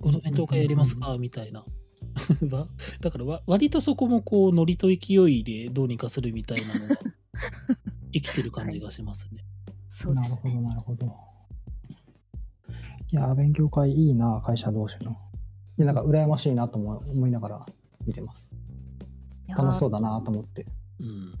[0.00, 1.16] この弁当会やりますか？
[1.18, 1.64] みたいな。
[2.50, 2.68] わ
[3.00, 6.96] だからわ、割とそこもこう、ノリと勢いでどうにかするみたいなのが
[8.12, 9.44] 生きてる感じがしますね。
[9.88, 10.60] そうですね。
[10.60, 11.28] なるほど、なるほど。
[13.10, 15.12] いやー、勉強会いいな、会社同士の。
[15.78, 17.66] いや、なんか羨ましいなと思い思いながら
[18.06, 18.52] 見てます。
[19.48, 20.66] 楽しそうだなと思って。
[21.00, 21.32] うん。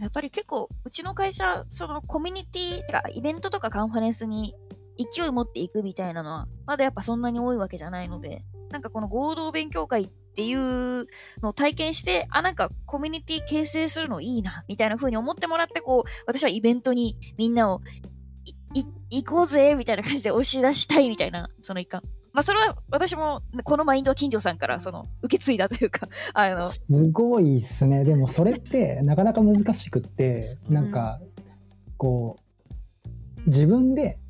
[0.00, 2.82] やっぱり結構、うちの会社、そのコミュニティ、
[3.14, 4.54] イベントとかカンファレンスに
[4.96, 11.08] 勢い持っていくみたいなのは、まだやっぱそんなに多いわけじゃないので、なんかこの合同勉強会っていう
[11.42, 17.80] のを体験して、あ、なんかコミュニティ形成するのいいな、みたいな風に思ってもらって、こう、私はイベントにみんなを、
[19.10, 22.02] 行こうぜ、みたいな感じで押し出したいみたいな、その一環。
[22.32, 28.04] まあ、それは私も、このマインドは金城さんから、その、受け継いだというか、 あの、すごいっすね。
[28.04, 31.18] でもそれってなかなか難しくって、なんか、
[31.96, 32.36] こ
[33.44, 34.20] う、自分で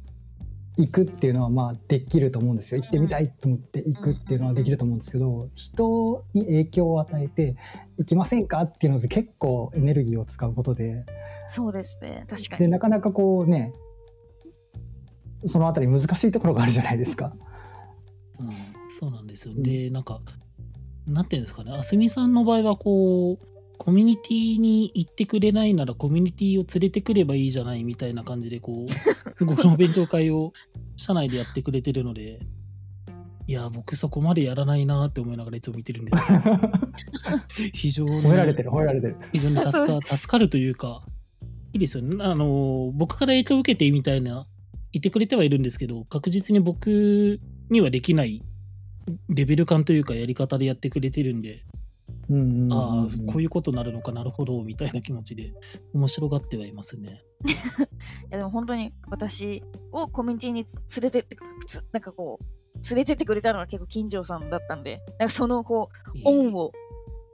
[0.78, 2.80] 行くっていうのはまあできると思うんですよ。
[2.80, 7.56] 行ってみたいと思って行くっていうのはできると思うんですけど、人に影響を与えて、
[7.98, 11.04] 行きませんかっていうので結構エネルギーを使うことで、
[11.48, 12.70] そうですね、確かで、に。
[12.70, 13.74] なかなかこうね、
[15.46, 17.34] そのあたり難しいところがあるじゃないですか。
[18.38, 18.48] うん、
[18.88, 19.54] そうなんですよ。
[19.56, 20.20] うんで、なんか、
[21.08, 23.57] なんていうんですかね、あすみさんの場合は、こう、
[23.89, 28.86] コミュニティに行ってくれないなら、コミュニティを連れてくればいいじゃないみたいな感じで、こう、
[29.47, 30.53] この勉強会を
[30.99, 32.39] 社内でやってくれてるので、
[33.47, 36.41] いや、僕そこまでやらないなって思いながらいつも見てるんですけど、
[37.72, 39.16] 非常に、褒められてる、褒められてる。
[39.32, 41.03] 非常に助か 助かるというか、
[41.72, 42.22] いいですよね。
[42.22, 44.47] あの、僕から影響を受けてみたいな、
[44.93, 48.43] 言ってくれてはいるんですけど、確実に僕にはできない
[49.30, 51.64] レベル感というかやり方でやってくれてるんで、
[52.30, 55.52] うんうんうんうんああ、こういうことになるのかなるほど、みたいな気持ちで
[55.94, 57.22] 面白がってはいますね。
[58.30, 59.62] いやでも本当に私
[59.92, 66.72] をコミュニティにつ連れてってくつなんかこう連れてってくれたのは結構金城さんだったんでなんかそのこう恩を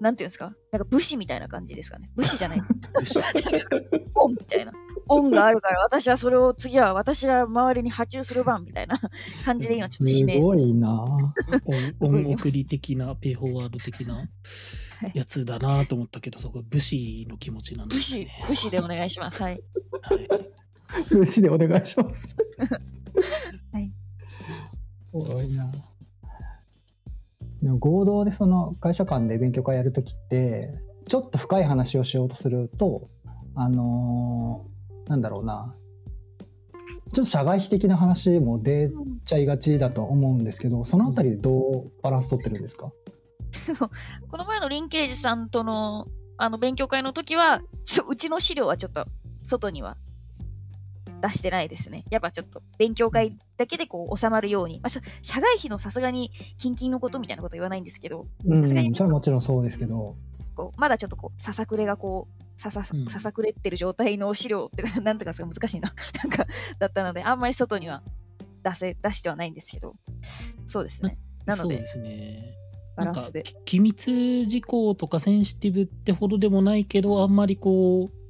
[0.04, 0.54] なんていうんですか？
[0.70, 2.10] なんか武士みたいな感じですかね。
[2.14, 2.58] 武士じゃない。
[4.14, 4.72] 恩みたいな。
[5.08, 8.98] 恩があるから私はそれを次は私が周りに波及する番みたいな
[9.44, 10.40] 感じで今ちょっとす指名。
[10.42, 11.04] ごいな。
[12.00, 14.28] オン送り的な、ペイフォワード的な
[15.14, 18.44] やつだなと思ったけど、そこ武士の気持ちなんで武士すね。
[18.46, 19.42] 武士でお願いします。
[19.42, 19.60] はい。
[20.02, 20.28] はい。
[21.10, 22.28] 武士でお願いします。
[23.72, 23.90] はい。
[25.12, 25.70] すごいな。
[27.64, 30.74] でも合同でその会社間で勉強会やるときって、
[31.08, 33.08] ちょっと深い話をしようとすると、
[33.54, 35.74] あのーなんだろうな、
[37.12, 38.90] ちょっと社外費的な話も出
[39.24, 42.92] ちゃいがちだと思うんですけど、そのあたりでどうバランス取ってるんですか、
[44.30, 46.06] この前のリンケージさんとの
[46.36, 47.62] あの勉強会の時は
[48.08, 49.06] うちの資料はちょっと
[49.42, 49.96] 外には
[51.26, 52.04] 出してないですね。
[52.10, 60.16] やっぱちょっと勉強会だけでこう収まるように、まあ、し社外費のさすがに近々のことみたいなこと言わないんですけど、うん、それはもちろんそうですけど、
[60.54, 63.06] こうまだちょっとこうささくれがこうささうん。
[63.06, 65.92] ささくれってる状態の資料っていうかなんていうか難しいな。
[66.22, 66.46] なんか
[66.78, 68.02] だったのであんまり外には
[68.62, 69.94] 出せ出してはないんですけど。
[70.66, 71.18] そうですね。
[71.46, 72.54] なのでそうですね。
[72.96, 73.42] バランスで。
[73.64, 78.23] 機密事項とかセンシティブってほどでもないけどあんまりこう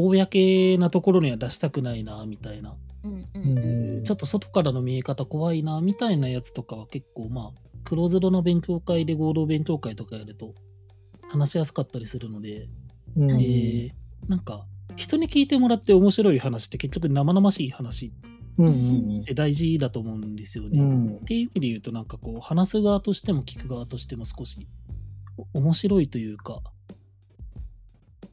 [0.00, 2.74] 公なところには出したくないなみたいな、
[3.04, 10.54] うんうんうんちょっと外からの見え方怖いなみたいなやつとかは結構まあクローズドな勉強会で合同勉強会とかやると
[11.28, 12.68] 話しやすかったりするので、
[13.16, 13.90] うんえー
[14.28, 14.64] なんか
[14.96, 20.80] 人に聞いてもらって面白い話って結局生々しい話って大事だと思うんですよね。
[20.80, 21.16] うん。
[21.16, 24.66] っていう意味で言うとなんかこう話す側としても聞く側としても少し
[25.54, 26.60] 面白いというか、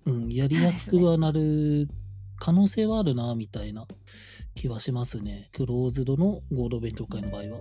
[0.07, 1.87] うん、やりやすくはなる
[2.39, 3.85] 可能性はあるなみたいな
[4.55, 5.49] 気はしますね。
[5.53, 7.59] クローズドの合同勉強会の場合は。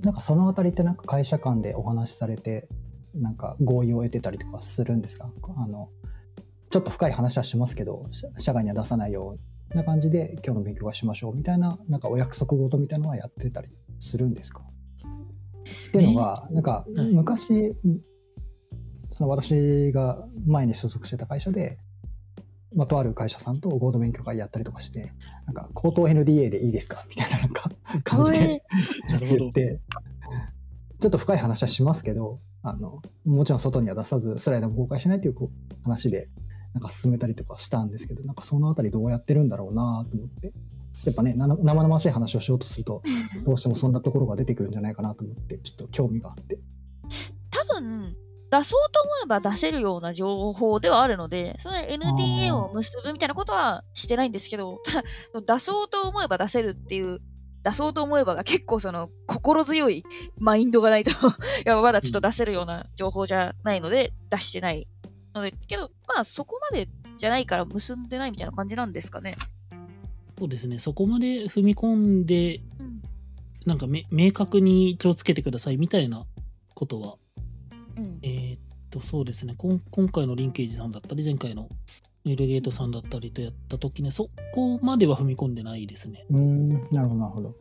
[0.00, 2.68] なんかそのあたりってなんか会社間でお話しされて
[3.14, 5.30] なんか合意を得てたりとかするんですか？
[5.56, 5.88] あの
[6.70, 9.38] ちょっと深い話はしますけど社社外には出さないよ
[9.72, 13.68] うな感じで今日の勉強会しましょうみたいななんかお約束事みたいなのはやってたり
[13.98, 14.62] するんですか？
[15.88, 17.74] っていうのがなんかはい昔
[19.18, 21.76] その私が前に所属してた会社で、
[22.72, 25.12] まあ、とある会社さんと合同勉強会やったりとかして
[25.46, 27.04] なんか口頭 NDA でいいですか？
[27.08, 27.68] みたいななんか
[28.04, 28.62] 感じで
[29.18, 29.80] 言って、
[31.00, 35.34] ちょっと深い話はしますけど、あの、もちろん外には出さず、スライドも公開しないという
[35.82, 36.28] 話で、
[36.74, 40.52] なんか進めたりとかしたんですけど、なんかそのあたりどうやってるんだろうなと思って、
[41.06, 43.02] やっぱね、な生々しい話をしようとすると、
[43.44, 46.58] どうしてもそんなところが出てくるんじゃないかなと思って、ちょっと興味があって。
[47.50, 48.14] 多分
[48.50, 55.02] 出そうと思えば出せるような情報ではあるので、その NDA を結ぶみたいなことはしてないんですけど、た
[55.40, 57.20] だ出そうと思えば出せるっていう、
[57.62, 60.04] 出そうと思えばが結構その心強い
[60.38, 61.14] マインドがないと い
[61.66, 64.86] や、まだちょっと出せるような情報じゃないので、出してない
[65.34, 66.88] ので、けど、まあそこまで
[67.18, 69.36] じゃないから結んでないみたいな感じなんですかね。
[70.38, 73.02] そうですね、そこまで踏み込んで、うん。
[73.66, 76.24] なんかめ明確に気をつけてくださいみたいな
[76.74, 77.16] ことは、
[78.98, 79.78] と、そうですね、今
[80.08, 81.68] 回のリンケージさんだったり、前回の
[82.26, 86.26] エルゲートさんだったりとやった時ね、そこまでは踏み込んでないですね。
[86.30, 87.54] うん、なるほど、なるほど。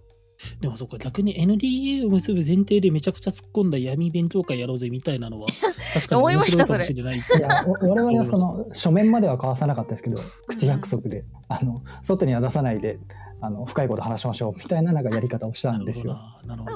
[0.61, 5.47] でもそっか、逆に NDA を結ぶ前提でめちゃくちゃ突っ込んだ闇勉強会やろうぜみたいなのは、
[5.93, 6.77] 確かに思い面白いかましたそれ。
[6.79, 7.15] もしれない。
[7.15, 12.99] いや、お 我々はその書面までは交わさなかったですけど、口約束で、あの、外には出さないで、
[13.39, 16.19] あの、深いこと話しましょうみたいななんかやり方をしたんですよ。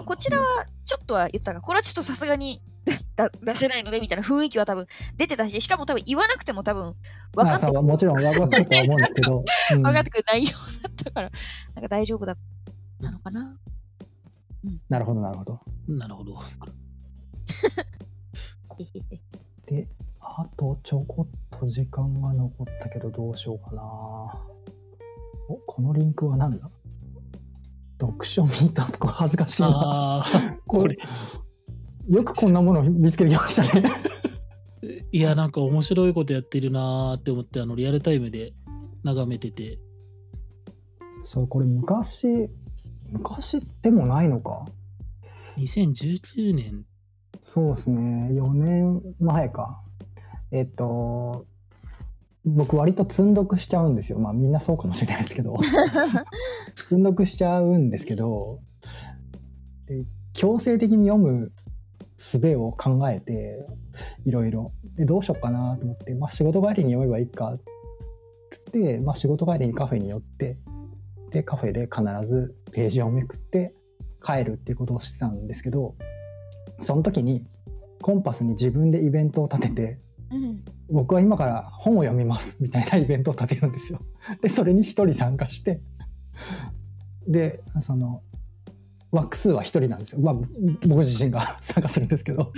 [0.05, 2.62] こちらはちょっとは言ったが、これはちょっとさすがに
[3.16, 4.88] だ出せないのでみたいな雰囲気は多分
[5.18, 6.95] 出てたし、しかも多分言わなくても多分
[7.36, 9.43] 分かってくまあそうもちろん分かるとは思うんですけど、
[9.74, 9.82] うん。
[9.84, 11.32] 分かってくる内容だったから、
[11.76, 12.38] なんか大丈夫だっ
[13.02, 13.58] たのかな？
[14.89, 15.60] なるほど、なるほど。
[15.88, 16.39] なるほど。
[19.66, 19.88] で、
[20.20, 23.82] あとちょこっと時間が残ったけどどうしようかな。
[25.49, 26.70] お、このリンクは何だ？
[27.99, 29.70] 読書ミートアップ、恥ずかしいな。
[29.70, 30.24] ああ、
[30.66, 31.02] こ れこ
[32.08, 33.88] れ、よくこんなものを見つけてきましたね。
[35.12, 38.54] いや、なんか面白いことやってるなーって思って、あの、リアルタイムで
[39.04, 39.80] 眺めてて、
[41.24, 42.49] そう、これ昔、
[43.12, 44.66] 昔でもないのか。
[45.57, 46.86] 2019年、
[47.41, 49.82] そうですね、4年前か。
[50.51, 51.45] えっと、
[52.45, 54.20] 僕割と積んどくしちゃうんですよ。
[54.20, 55.57] まあみんなそうかもしれないですけど。
[56.76, 58.59] 積んどくしちゃうんですけど、
[59.86, 61.51] で強制的に読む
[62.18, 63.66] 術を考えて、
[64.26, 64.72] いろいろ。
[64.95, 67.57] で、どうしようかなと思って、まあ仕事帰りに読めばいいか、
[68.49, 70.57] つって、まあ仕事帰りにカフェに寄って、
[71.32, 73.74] で、カフェで必ずページをめくって
[74.24, 75.96] 帰るっていうことをしてたんですけど、
[76.80, 77.46] その時に
[78.02, 80.00] コンパスに自分でイベントを立てて、
[80.32, 80.64] うん。
[80.90, 84.00] 僕は今から本を読みますみたいなイベントを立てるんですよ。
[84.42, 85.82] で、それに一人参加して、
[87.28, 88.22] で、その、
[89.12, 90.22] 枠数は一人なんですよ。
[90.22, 90.36] まあ、
[90.88, 92.52] 僕自身が 参加するんですけど。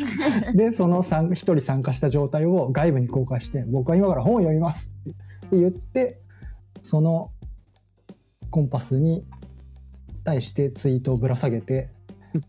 [0.56, 4.92] で、その参一人参加した状態を外部に公開して、僕は今から本を読みます
[5.48, 6.22] って言って、
[6.84, 7.32] その
[8.54, 9.26] コンパスに
[10.24, 11.90] 対してツイートをぶら下げて、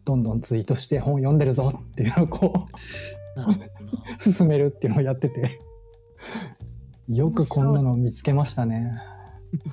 [0.05, 4.23] どんどんツイートして本を読んでるぞっていうのをこう。
[4.33, 5.59] 進めるっていうのをやってて
[7.09, 8.93] よくこんなの見つけましたね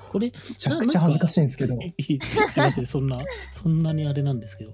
[0.08, 1.76] これ、めちゃくちゃ恥ずかしいんですけど
[2.48, 3.20] すいません、そんな、
[3.50, 4.72] そんなにあれなんですけど。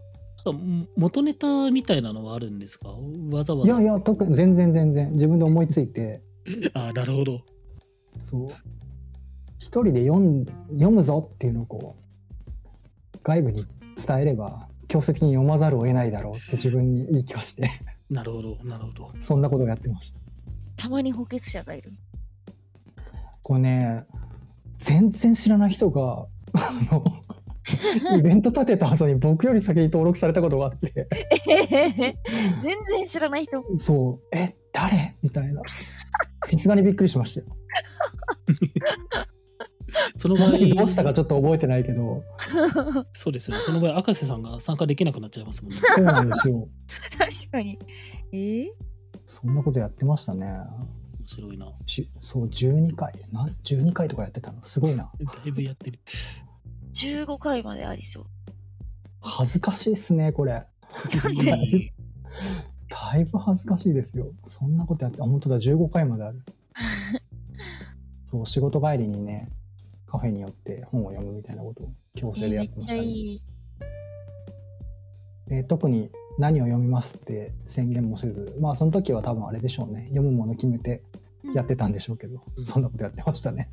[0.97, 2.89] 元ネタみたいなのはあるんですか？
[3.31, 3.73] わざわざ。
[3.73, 6.23] いやいや特に全然全然自分で思いついて
[6.73, 7.43] あなるほど。
[8.25, 8.49] そう
[9.59, 11.97] 一人で読ん読むぞっていうのをこ
[13.15, 17.69] う外部に伝えれば強制的に読まざるを得ないだろうって自分に言い聞かせて
[18.09, 19.13] なるほど、なるほど。
[19.21, 20.21] そんなことをやってました
[20.77, 21.93] たまに補欠者がいる。
[23.43, 24.07] これね
[24.79, 27.05] 全然知らない人があの
[28.17, 31.09] イベント立てた後に僕より先に登録されたことがあって
[32.63, 33.63] 全然知らない人。
[33.77, 35.17] そう、え、誰？
[35.23, 35.63] みたいな。
[36.45, 37.57] さすがにびっくりしましたよ。
[40.17, 42.23] その場合、どうしたかちょっと覚えてないけど、
[43.15, 43.63] そうですよね。
[43.63, 45.77] その場合、赤瀬さんが参加できなくなっちゃいますもんね。
[45.97, 46.69] そうなんですよ。
[47.19, 47.79] 確かに。
[48.33, 48.67] えー、
[49.27, 50.47] そんなことやってましたね。
[51.25, 51.71] 白いな。
[52.21, 53.13] そう、12回。
[53.33, 54.65] なん12回とかやってたの？
[54.65, 55.11] すごいな。
[55.45, 56.01] いぶやってる。
[56.95, 58.27] 15回までありそう。
[59.21, 60.53] 恥ずかしいっすね、これ。
[60.53, 61.45] なんで？
[61.51, 61.79] だいぶ
[62.89, 64.33] だいぶ恥ずかしいですよ。
[64.47, 66.43] そんなことやって、あ、本当だ、15回まである。
[68.25, 69.51] そう、仕事帰りにね、
[70.11, 73.03] カフェに寄って本を読むみたいなことを強制でやえーめってちゃっましたね。
[73.03, 73.43] いい。
[75.49, 80.05] で特に何を読みますって宣言もせず、まあその時は多分あれでしょうね。
[80.05, 81.03] 読むもの決めて
[81.55, 83.69] やってたんでしょうけど、うんそんなことやってましたね。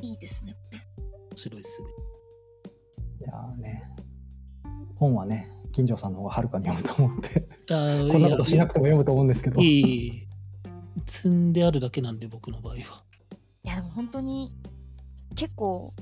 [0.00, 0.56] いいですね。
[1.30, 1.88] 面白いですね。
[3.20, 3.88] いやーね、
[4.96, 7.40] 本はね、金城さんの方がはるかに読むと思って、
[8.12, 9.60] こんなことしなくても読むと思うんですけど。
[9.60, 10.28] いいいい
[11.06, 12.80] 積んであるだけなんで、僕の場合は。
[13.64, 14.52] いや、でも本当に、
[15.34, 15.92] 結構、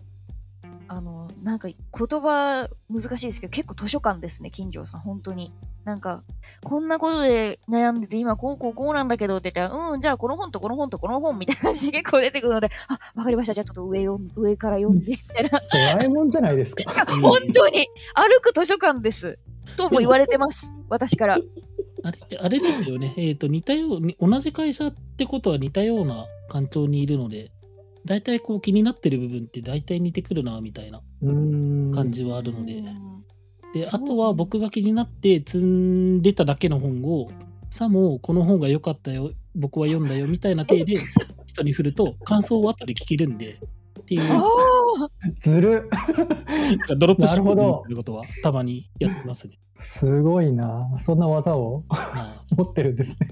[0.88, 1.76] あの、なんか言
[2.20, 5.52] 葉難しいですけど、結構図書館ですね、金城さん、本当に。
[5.84, 6.24] なんか、
[6.64, 15.50] こんなことで悩んでて、今こうこうこうなんだけどって言ったら、うん、じゃあこの本とこの本とこの本みたいな感じで結構出てくるので、あ、わかりました、じゃあちょっと上を上から読んで、みたいな。
[15.50, 17.06] ドラえもんじゃないですか。
[17.22, 19.38] 本当に歩く図書館です。
[19.76, 21.38] とも言われてます、私から。
[22.02, 27.52] あれあれですよね、えっ、と、似たように、同じ会社ってことは似たような環境にいるので、
[28.04, 31.00] 大体こう気になってる部分って大体似てくるな、みたいな。
[31.22, 32.74] 感じはあるので。
[32.74, 33.20] うん
[33.72, 37.28] で、あとは僕が気になって積んでただけの本を、
[37.70, 40.96] さもこの本が良かったよ、僕は読んだよ、みたいな体で
[41.46, 43.60] 人に振ると、感想を後で聞けるんで、
[44.00, 44.42] っていう、あ
[45.38, 45.88] ずる
[46.98, 49.58] ドロップシップみなるほどたいなことはたまにやってますね。
[49.76, 50.88] すごいな。
[50.98, 51.84] そんな技を？
[51.88, 53.28] ま持ってるんですね。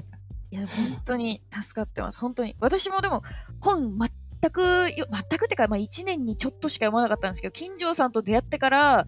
[0.50, 2.18] いや、本当に助かってます。
[2.20, 2.54] 本当に。
[2.60, 3.22] 私もでも、
[3.60, 3.98] 本
[4.40, 9.06] 全くよ、全くってか、まあ1年にちょっとしか読まなかったんですけど、金城さんと出会ってから、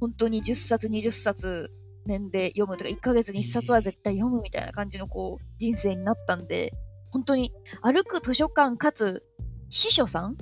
[0.00, 1.70] 本当に10冊、20冊
[2.06, 6.72] 年で読むとか、1ヶ月に1冊は絶対読むみたいな感じのこう、人生になったんで、
[7.12, 7.52] 本当に
[7.82, 9.24] 歩く図書館かつ、
[9.68, 10.36] 司書さん？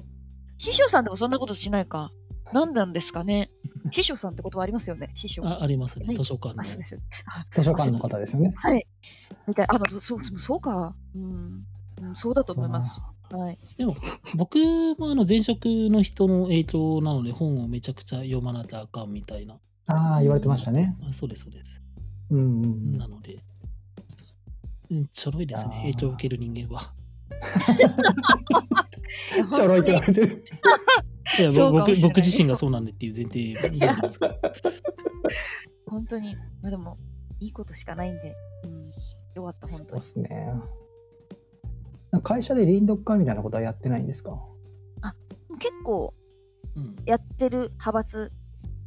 [0.58, 2.10] 司書さんでもそんなことしないか。
[2.52, 3.50] 何なんですかね。
[3.90, 5.44] 司書さんってことはありますよね、司書。
[5.46, 6.64] ああありますね、はい図書館のあ、。
[6.64, 7.00] そうですよ。
[7.26, 8.52] あ図書館の方ですよね。
[8.56, 8.86] はい。
[9.46, 10.94] みたいあ、そうそうか。
[11.14, 11.64] うん。
[12.00, 13.02] うんそうだと思います。
[13.30, 13.58] はい。
[13.76, 13.96] でも、
[14.36, 14.58] 僕
[14.98, 19.58] もあの前職の人の影響なので、本をめちゃくちゃ読まなきゃあかんみたいな。
[19.86, 20.96] ああ、言われてましたね。
[21.08, 21.82] あそうです、そうです。
[22.30, 23.08] うんうんうんな。
[23.08, 23.38] ので、
[24.90, 26.92] うん、ちょろいですね、影響を受ける人間は。
[29.54, 30.44] ちょろいって言われてる。
[31.38, 33.52] いや僕僕自身がそうなんでっていう前提
[33.86, 34.34] なんですけど。
[35.86, 36.34] 本当に。
[36.62, 36.98] まあでも、
[37.40, 38.34] いいことしかないんで。
[38.64, 38.88] うん。
[39.34, 40.00] よかった、本当に。
[40.02, 40.52] そうですね。
[42.22, 44.38] 会社で臨読会みたいなことはやってないんですか？
[45.58, 46.14] 結構、
[46.76, 48.32] うんやってる派閥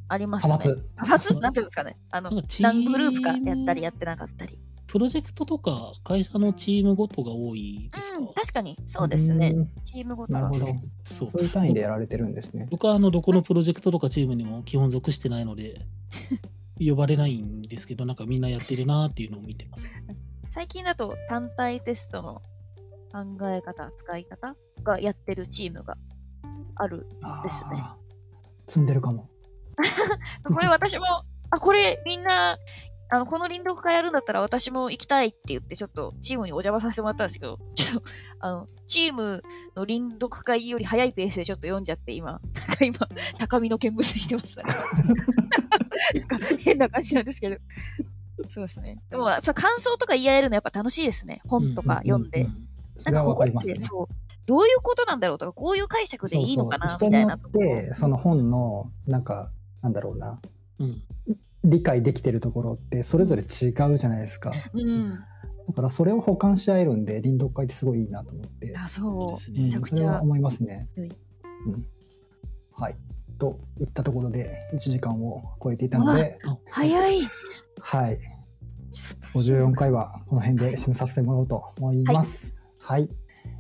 [0.08, 0.54] ありますね。
[0.58, 0.90] 派閥。
[0.94, 1.40] 派閥？
[1.40, 1.98] なんていうんですかね。
[2.10, 4.60] あの何グループかやったりやってなかったり。
[4.88, 9.52] プロジェクトとか会社のチームごとが多いですか、うん、確かに、そうですね。
[9.52, 9.70] ん。
[9.86, 10.60] チームごとがなるほ。
[10.60, 10.66] ど。
[11.06, 12.68] そうそういう単位でやられてるんですね。
[12.70, 15.86] 僕はあのどこのプロジェクトとかチームにも基本属してないので
[16.80, 19.88] 呼ばれないんですけどなんかみんなやってるなっていうのを見てます
[20.50, 22.42] 最近だと単体テストの
[23.12, 25.98] 考え方、使い方がやってるチームが
[26.76, 27.08] ある。
[27.44, 27.84] ですね
[28.68, 29.30] 積んでるかも。
[30.44, 31.06] これ私も、
[31.50, 32.58] あ、これみんな、
[33.10, 38.10] あの、この臨読会やるんだったら私も行きたいって言って、ちょっとチームにお邪魔させてもらったんですけど、ちょっと、
[38.40, 39.44] あの、チーム
[39.76, 42.98] の臨読会より早いペースでちょっと読んじゃって、今、なんか今、
[43.38, 44.64] 高みの見物してます、ね。
[46.30, 47.58] なんか変な感じなんですけど。
[48.48, 49.02] そうですね。
[49.10, 51.42] でも、そう感想とか言い合えるのやっぱ楽しいですね。
[51.48, 52.44] 本とか読んで。
[52.44, 52.71] ううんそれはわかりますね
[53.06, 53.14] なん。
[53.16, 54.08] かここってそう、
[54.46, 60.40] どういうことなんだろうとか、こういう解釈でいいのかなそうそうみたいな人によってその本のなんかなんだろうな
[60.80, 61.02] うん
[61.64, 65.20] 理解できてるところってそれぞれ違うじゃないですかうん。
[65.68, 69.52] だからそれを補完し合えるんで臨読会ってすごいいいなと思って、あ、そう。
[69.52, 70.90] めちゃくちゃそれは思いますね。
[70.98, 71.86] うん
[72.74, 72.96] はい
[73.38, 76.38] といったところで1時間を超えていたので、
[76.70, 77.22] 早い。
[77.80, 78.20] はい、
[78.92, 82.56] ちょっと54回はこの辺で締めさせてもらおうと思います。
[82.56, 82.61] はい。
[82.92, 83.10] はい。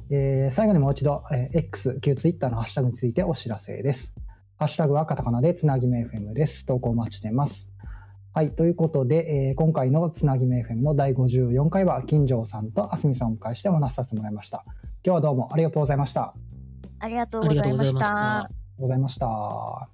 [0.10, 4.14] えー、最後にもう一度、えー、X、旧 Twitter のハッシュタグについてお知らせです。
[4.58, 6.66] ハッシュタグはカタカナでつなぎめ FM です。
[6.66, 7.72] 投稿お待ちしてます。
[8.34, 8.54] はい。
[8.54, 14.66] ということで、えー、今回のつなぎめ FM の第54回は、金城さんとあすみさんを迎えしてお話しさせてもらいました。
[15.06, 16.34] 今日はどうもありがとうございました。
[17.00, 18.50] ありがとうございました。
[18.78, 19.90] ございました。